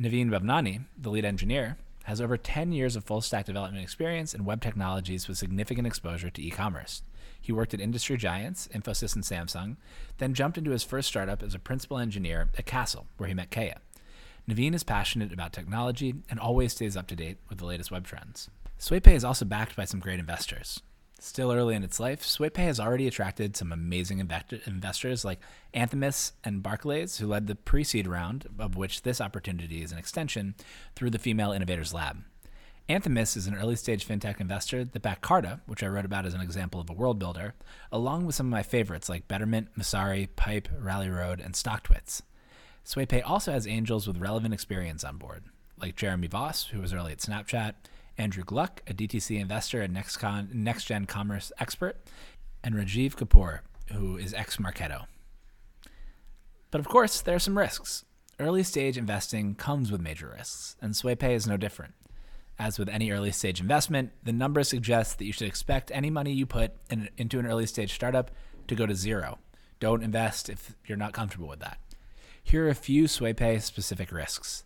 Naveen 0.00 0.30
Bhavnani, 0.30 0.84
the 0.98 1.10
lead 1.10 1.24
engineer, 1.24 1.76
has 2.04 2.20
over 2.20 2.36
10 2.36 2.72
years 2.72 2.96
of 2.96 3.04
full 3.04 3.20
stack 3.20 3.46
development 3.46 3.82
experience 3.82 4.34
in 4.34 4.44
web 4.44 4.60
technologies 4.60 5.28
with 5.28 5.38
significant 5.38 5.86
exposure 5.86 6.30
to 6.30 6.42
e 6.42 6.50
commerce. 6.50 7.02
He 7.40 7.52
worked 7.52 7.72
at 7.72 7.80
industry 7.80 8.16
giants, 8.16 8.68
Infosys 8.74 9.14
and 9.14 9.24
Samsung, 9.24 9.76
then 10.18 10.34
jumped 10.34 10.58
into 10.58 10.72
his 10.72 10.82
first 10.82 11.08
startup 11.08 11.42
as 11.42 11.54
a 11.54 11.60
principal 11.60 11.98
engineer 11.98 12.48
at 12.58 12.66
CaaStle, 12.66 13.04
where 13.16 13.28
he 13.28 13.34
met 13.34 13.52
Kaya. 13.52 13.80
Naveen 14.48 14.74
is 14.74 14.84
passionate 14.84 15.32
about 15.32 15.52
technology 15.52 16.14
and 16.30 16.38
always 16.38 16.72
stays 16.72 16.96
up 16.96 17.08
to 17.08 17.16
date 17.16 17.38
with 17.48 17.58
the 17.58 17.66
latest 17.66 17.90
web 17.90 18.06
trends. 18.06 18.48
SwayPay 18.78 19.14
is 19.14 19.24
also 19.24 19.44
backed 19.44 19.74
by 19.74 19.84
some 19.84 19.98
great 19.98 20.20
investors. 20.20 20.82
Still 21.18 21.50
early 21.50 21.74
in 21.74 21.82
its 21.82 21.98
life, 21.98 22.22
SwayPay 22.22 22.64
has 22.66 22.78
already 22.78 23.08
attracted 23.08 23.56
some 23.56 23.72
amazing 23.72 24.20
investors 24.20 25.24
like 25.24 25.40
Anthemis 25.74 26.32
and 26.44 26.62
Barclays, 26.62 27.18
who 27.18 27.26
led 27.26 27.48
the 27.48 27.56
pre 27.56 27.82
seed 27.82 28.06
round, 28.06 28.46
of 28.58 28.76
which 28.76 29.02
this 29.02 29.20
opportunity 29.20 29.82
is 29.82 29.90
an 29.90 29.98
extension, 29.98 30.54
through 30.94 31.10
the 31.10 31.18
Female 31.18 31.50
Innovators 31.50 31.92
Lab. 31.92 32.22
Anthemis 32.88 33.36
is 33.36 33.48
an 33.48 33.56
early 33.56 33.74
stage 33.74 34.06
fintech 34.06 34.40
investor 34.40 34.84
that 34.84 35.02
backed 35.02 35.22
Carta, 35.22 35.60
which 35.66 35.82
I 35.82 35.88
wrote 35.88 36.04
about 36.04 36.24
as 36.24 36.34
an 36.34 36.40
example 36.40 36.80
of 36.80 36.88
a 36.88 36.92
world 36.92 37.18
builder, 37.18 37.54
along 37.90 38.26
with 38.26 38.36
some 38.36 38.46
of 38.46 38.52
my 38.52 38.62
favorites 38.62 39.08
like 39.08 39.26
Betterment, 39.26 39.76
Messari, 39.76 40.28
Pipe, 40.36 40.68
Rally 40.78 41.10
Road, 41.10 41.40
and 41.40 41.54
StockTwits. 41.54 42.22
SwayPay 42.86 43.20
also 43.26 43.50
has 43.50 43.66
angels 43.66 44.06
with 44.06 44.18
relevant 44.18 44.54
experience 44.54 45.02
on 45.02 45.16
board, 45.16 45.42
like 45.76 45.96
Jeremy 45.96 46.28
Voss, 46.28 46.68
who 46.68 46.80
was 46.80 46.94
early 46.94 47.10
at 47.10 47.18
Snapchat, 47.18 47.74
Andrew 48.16 48.44
Gluck, 48.44 48.80
a 48.86 48.94
DTC 48.94 49.40
investor 49.40 49.82
and 49.82 49.92
next, 49.92 50.22
next 50.54 50.84
gen 50.84 51.04
commerce 51.04 51.50
expert, 51.58 51.96
and 52.62 52.76
Rajiv 52.76 53.16
Kapoor, 53.16 53.60
who 53.92 54.16
is 54.16 54.32
ex 54.32 54.58
Marketo. 54.58 55.06
But 56.70 56.78
of 56.78 56.86
course, 56.86 57.20
there 57.20 57.34
are 57.34 57.40
some 57.40 57.58
risks. 57.58 58.04
Early 58.38 58.62
stage 58.62 58.96
investing 58.96 59.56
comes 59.56 59.90
with 59.90 60.00
major 60.00 60.32
risks, 60.36 60.76
and 60.80 60.94
SwayPay 60.94 61.32
is 61.32 61.46
no 61.46 61.56
different. 61.56 61.94
As 62.56 62.78
with 62.78 62.88
any 62.88 63.10
early 63.10 63.32
stage 63.32 63.60
investment, 63.60 64.12
the 64.22 64.32
numbers 64.32 64.68
suggest 64.68 65.18
that 65.18 65.24
you 65.24 65.32
should 65.32 65.48
expect 65.48 65.90
any 65.92 66.08
money 66.08 66.32
you 66.32 66.46
put 66.46 66.72
in, 66.88 67.08
into 67.16 67.40
an 67.40 67.46
early 67.46 67.66
stage 67.66 67.92
startup 67.92 68.30
to 68.68 68.76
go 68.76 68.86
to 68.86 68.94
zero. 68.94 69.38
Don't 69.80 70.04
invest 70.04 70.48
if 70.48 70.76
you're 70.86 70.96
not 70.96 71.12
comfortable 71.12 71.48
with 71.48 71.60
that. 71.60 71.78
Here 72.48 72.64
are 72.64 72.70
a 72.70 72.76
few 72.76 73.06
SwayPay 73.06 73.60
specific 73.60 74.12
risks. 74.12 74.62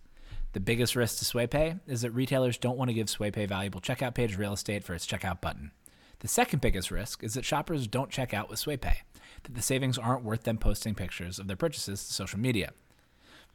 The 0.52 0.60
biggest 0.60 0.94
risk 0.94 1.18
to 1.18 1.24
SwayPay 1.24 1.80
is 1.86 2.02
that 2.02 2.10
retailers 2.10 2.58
don't 2.58 2.76
want 2.76 2.90
to 2.90 2.94
give 2.94 3.06
SwayPay 3.06 3.48
valuable 3.48 3.80
checkout 3.80 4.12
page 4.12 4.36
real 4.36 4.52
estate 4.52 4.84
for 4.84 4.92
its 4.92 5.06
checkout 5.06 5.40
button. 5.40 5.70
The 6.18 6.28
second 6.28 6.60
biggest 6.60 6.90
risk 6.90 7.24
is 7.24 7.32
that 7.32 7.46
shoppers 7.46 7.86
don't 7.86 8.10
check 8.10 8.34
out 8.34 8.50
with 8.50 8.62
SwayPay, 8.62 8.96
that 9.44 9.54
the 9.54 9.62
savings 9.62 9.96
aren't 9.96 10.24
worth 10.24 10.42
them 10.42 10.58
posting 10.58 10.94
pictures 10.94 11.38
of 11.38 11.46
their 11.46 11.56
purchases 11.56 12.04
to 12.04 12.12
social 12.12 12.38
media. 12.38 12.72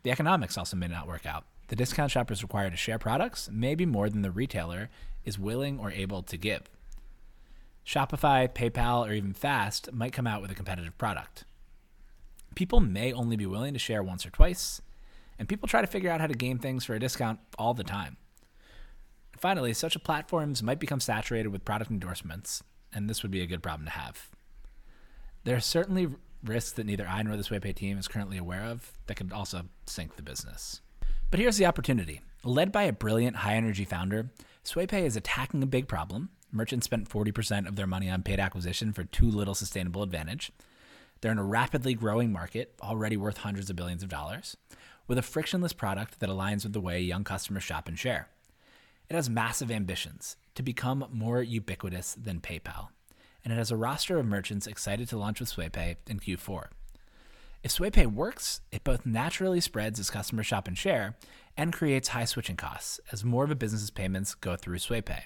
The 0.02 0.10
economics 0.10 0.58
also 0.58 0.76
may 0.76 0.88
not 0.88 1.08
work 1.08 1.28
out. 1.28 1.44
The 1.68 1.76
discount 1.76 2.10
shoppers 2.10 2.42
required 2.42 2.72
to 2.72 2.78
share 2.78 2.98
products 2.98 3.48
may 3.52 3.76
be 3.76 3.86
more 3.86 4.10
than 4.10 4.24
the 4.24 4.32
retailer 4.32 4.90
is 5.24 5.38
willing 5.38 5.78
or 5.78 5.92
able 5.92 6.24
to 6.24 6.36
give. 6.36 6.64
Shopify, 7.86 8.52
PayPal, 8.52 9.08
or 9.08 9.14
even 9.14 9.34
Fast 9.34 9.94
might 9.94 10.14
come 10.14 10.26
out 10.26 10.42
with 10.42 10.50
a 10.50 10.56
competitive 10.56 10.98
product. 10.98 11.46
People 12.56 12.80
may 12.80 13.12
only 13.12 13.36
be 13.36 13.46
willing 13.46 13.74
to 13.74 13.80
share 13.80 14.02
once 14.02 14.26
or 14.26 14.30
twice, 14.30 14.82
and 15.38 15.48
people 15.48 15.68
try 15.68 15.82
to 15.82 15.88
figure 15.88 16.10
out 16.10 16.22
how 16.22 16.28
to 16.28 16.34
game 16.34 16.58
things 16.58 16.86
for 16.86 16.96
a 16.96 17.00
discount 17.00 17.40
all 17.60 17.74
the 17.74 17.84
time. 17.84 18.18
Finally, 19.38 19.74
social 19.74 20.02
platforms 20.02 20.64
might 20.64 20.80
become 20.80 21.02
saturated 21.02 21.50
with 21.50 21.66
product 21.66 21.92
endorsements, 21.92 22.64
and 22.94 23.10
this 23.10 23.22
would 23.22 23.32
be 23.32 23.42
a 23.42 23.48
good 23.48 23.62
problem 23.62 23.86
to 23.86 23.92
have. 23.92 24.30
There 25.44 25.56
are 25.56 25.62
certainly 25.62 26.08
risks 26.44 26.72
that 26.74 26.86
neither 26.86 27.08
I 27.08 27.22
nor 27.24 27.36
the 27.36 27.44
SwayPay 27.44 27.76
team 27.76 27.98
is 27.98 28.08
currently 28.08 28.38
aware 28.38 28.64
of 28.64 28.94
that 29.08 29.16
could 29.16 29.34
also 29.34 29.64
sink 29.86 30.16
the 30.16 30.24
business. 30.24 30.82
But 31.30 31.40
here's 31.40 31.58
the 31.58 31.66
opportunity. 31.66 32.22
Led 32.44 32.72
by 32.72 32.84
a 32.84 32.94
brilliant 32.94 33.38
high 33.38 33.56
energy 33.56 33.84
founder, 33.84 34.30
SwayPay 34.64 35.04
is 35.04 35.18
attacking 35.18 35.62
a 35.64 35.68
big 35.68 35.88
problem. 35.88 36.30
Merchants 36.52 36.86
spent 36.86 37.10
40% 37.10 37.68
of 37.68 37.76
their 37.76 37.88
money 37.88 38.10
on 38.10 38.24
paid 38.24 38.40
acquisition 38.40 38.94
for 38.94 39.04
too 39.04 39.30
little 39.30 39.56
sustainable 39.56 40.04
advantage. 40.04 40.52
They're 41.22 41.32
in 41.32 41.38
a 41.38 41.44
rapidly 41.44 41.94
growing 41.94 42.32
market, 42.32 42.76
already 42.82 43.18
worth 43.18 43.38
hundreds 43.38 43.70
of 43.70 43.76
billions 43.76 44.04
of 44.04 44.10
dollars, 44.10 44.58
with 45.08 45.18
a 45.18 45.24
frictionless 45.24 45.74
product 45.74 46.20
that 46.20 46.30
aligns 46.30 46.64
with 46.64 46.74
the 46.74 46.82
way 46.82 47.02
young 47.02 47.24
customers 47.24 47.64
shop 47.64 47.88
and 47.88 47.98
share. 47.98 48.30
It 49.10 49.16
has 49.16 49.30
massive 49.30 49.72
ambitions 49.72 50.36
to 50.56 50.64
become 50.64 51.08
more 51.12 51.42
ubiquitous 51.42 52.16
than 52.16 52.42
PayPal, 52.42 52.90
and 53.44 53.54
it 53.54 53.58
has 53.58 53.72
a 53.72 53.78
roster 53.78 54.18
of 54.18 54.26
merchants 54.26 54.68
excited 54.68 55.08
to 55.10 55.18
launch 55.18 55.40
with 55.40 55.54
SwayPay 55.56 55.98
in 56.08 56.20
Q4. 56.20 56.68
If 57.64 57.72
SwayPay 57.72 58.14
works, 58.14 58.62
it 58.72 58.84
both 58.84 59.06
naturally 59.06 59.60
spreads 59.60 60.00
as 60.00 60.10
customers 60.10 60.46
shop 60.46 60.68
and 60.68 60.78
share 60.78 61.16
and 61.58 61.74
creates 61.74 62.10
high 62.10 62.26
switching 62.26 62.56
costs 62.56 63.00
as 63.12 63.24
more 63.24 63.44
of 63.44 63.52
a 63.52 63.56
business's 63.56 63.90
payments 63.90 64.36
go 64.36 64.56
through 64.56 64.78
SwayPay. 64.78 65.22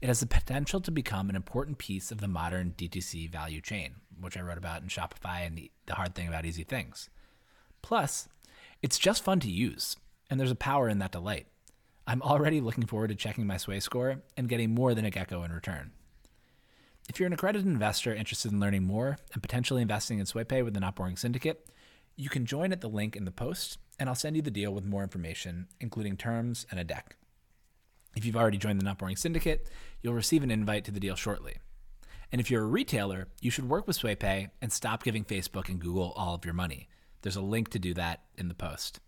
It 0.00 0.08
has 0.08 0.20
the 0.20 0.26
potential 0.26 0.80
to 0.82 0.90
become 0.90 1.30
an 1.30 1.36
important 1.36 1.78
piece 1.78 2.10
of 2.10 2.20
the 2.20 2.28
modern 2.28 2.74
DTC 2.76 3.30
value 3.30 3.62
chain, 3.62 3.94
which 4.24 4.36
I 4.36 4.40
wrote 4.40 4.58
about 4.58 4.82
in 4.82 4.88
Shopify 4.88 5.46
and 5.46 5.56
the, 5.56 5.70
the 5.86 5.94
hard 5.94 6.14
thing 6.14 6.26
about 6.26 6.44
easy 6.44 6.64
things. 6.64 7.08
Plus, 7.82 8.28
it's 8.82 8.98
just 8.98 9.22
fun 9.22 9.40
to 9.40 9.50
use, 9.50 9.96
and 10.28 10.40
there's 10.40 10.50
a 10.50 10.56
power 10.56 10.88
in 10.88 10.98
that 10.98 11.12
delight. 11.12 11.46
I'm 12.06 12.22
already 12.22 12.60
looking 12.60 12.86
forward 12.86 13.08
to 13.08 13.14
checking 13.14 13.46
my 13.46 13.56
Sway 13.56 13.80
score 13.80 14.22
and 14.36 14.48
getting 14.48 14.74
more 14.74 14.94
than 14.94 15.04
a 15.04 15.10
gecko 15.10 15.42
in 15.42 15.52
return. 15.52 15.92
If 17.08 17.20
you're 17.20 17.26
an 17.26 17.32
accredited 17.32 17.66
investor 17.66 18.14
interested 18.14 18.52
in 18.52 18.60
learning 18.60 18.84
more 18.84 19.18
and 19.32 19.42
potentially 19.42 19.82
investing 19.82 20.18
in 20.18 20.26
SwayPay 20.26 20.64
with 20.64 20.74
the 20.74 20.80
Not 20.80 20.96
Boring 20.96 21.16
Syndicate, 21.16 21.68
you 22.16 22.28
can 22.28 22.46
join 22.46 22.72
at 22.72 22.80
the 22.80 22.88
link 22.88 23.16
in 23.16 23.24
the 23.24 23.30
post, 23.30 23.78
and 23.98 24.08
I'll 24.08 24.14
send 24.14 24.36
you 24.36 24.42
the 24.42 24.50
deal 24.50 24.72
with 24.72 24.84
more 24.84 25.02
information, 25.02 25.66
including 25.80 26.16
terms 26.16 26.66
and 26.70 26.80
a 26.80 26.84
deck. 26.84 27.16
If 28.16 28.24
you've 28.24 28.36
already 28.36 28.58
joined 28.58 28.80
the 28.80 28.84
Not 28.84 28.98
Boring 28.98 29.16
Syndicate, 29.16 29.68
you'll 30.00 30.14
receive 30.14 30.42
an 30.42 30.50
invite 30.50 30.84
to 30.84 30.92
the 30.92 31.00
deal 31.00 31.16
shortly. 31.16 31.56
And 32.34 32.40
if 32.40 32.50
you're 32.50 32.64
a 32.64 32.66
retailer, 32.66 33.28
you 33.40 33.52
should 33.52 33.68
work 33.68 33.86
with 33.86 33.96
SwayPay 33.96 34.50
and 34.60 34.72
stop 34.72 35.04
giving 35.04 35.24
Facebook 35.24 35.68
and 35.68 35.78
Google 35.78 36.12
all 36.16 36.34
of 36.34 36.44
your 36.44 36.52
money. 36.52 36.88
There's 37.22 37.36
a 37.36 37.40
link 37.40 37.68
to 37.68 37.78
do 37.78 37.94
that 37.94 38.22
in 38.36 38.48
the 38.48 38.54
post. 38.54 38.98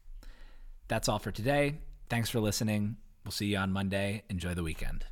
That's 0.86 1.08
all 1.08 1.18
for 1.18 1.32
today. 1.32 1.80
Thanks 2.08 2.30
for 2.30 2.38
listening. 2.38 2.98
We'll 3.24 3.32
see 3.32 3.46
you 3.46 3.56
on 3.56 3.72
Monday. 3.72 4.22
Enjoy 4.30 4.54
the 4.54 4.62
weekend. 4.62 5.06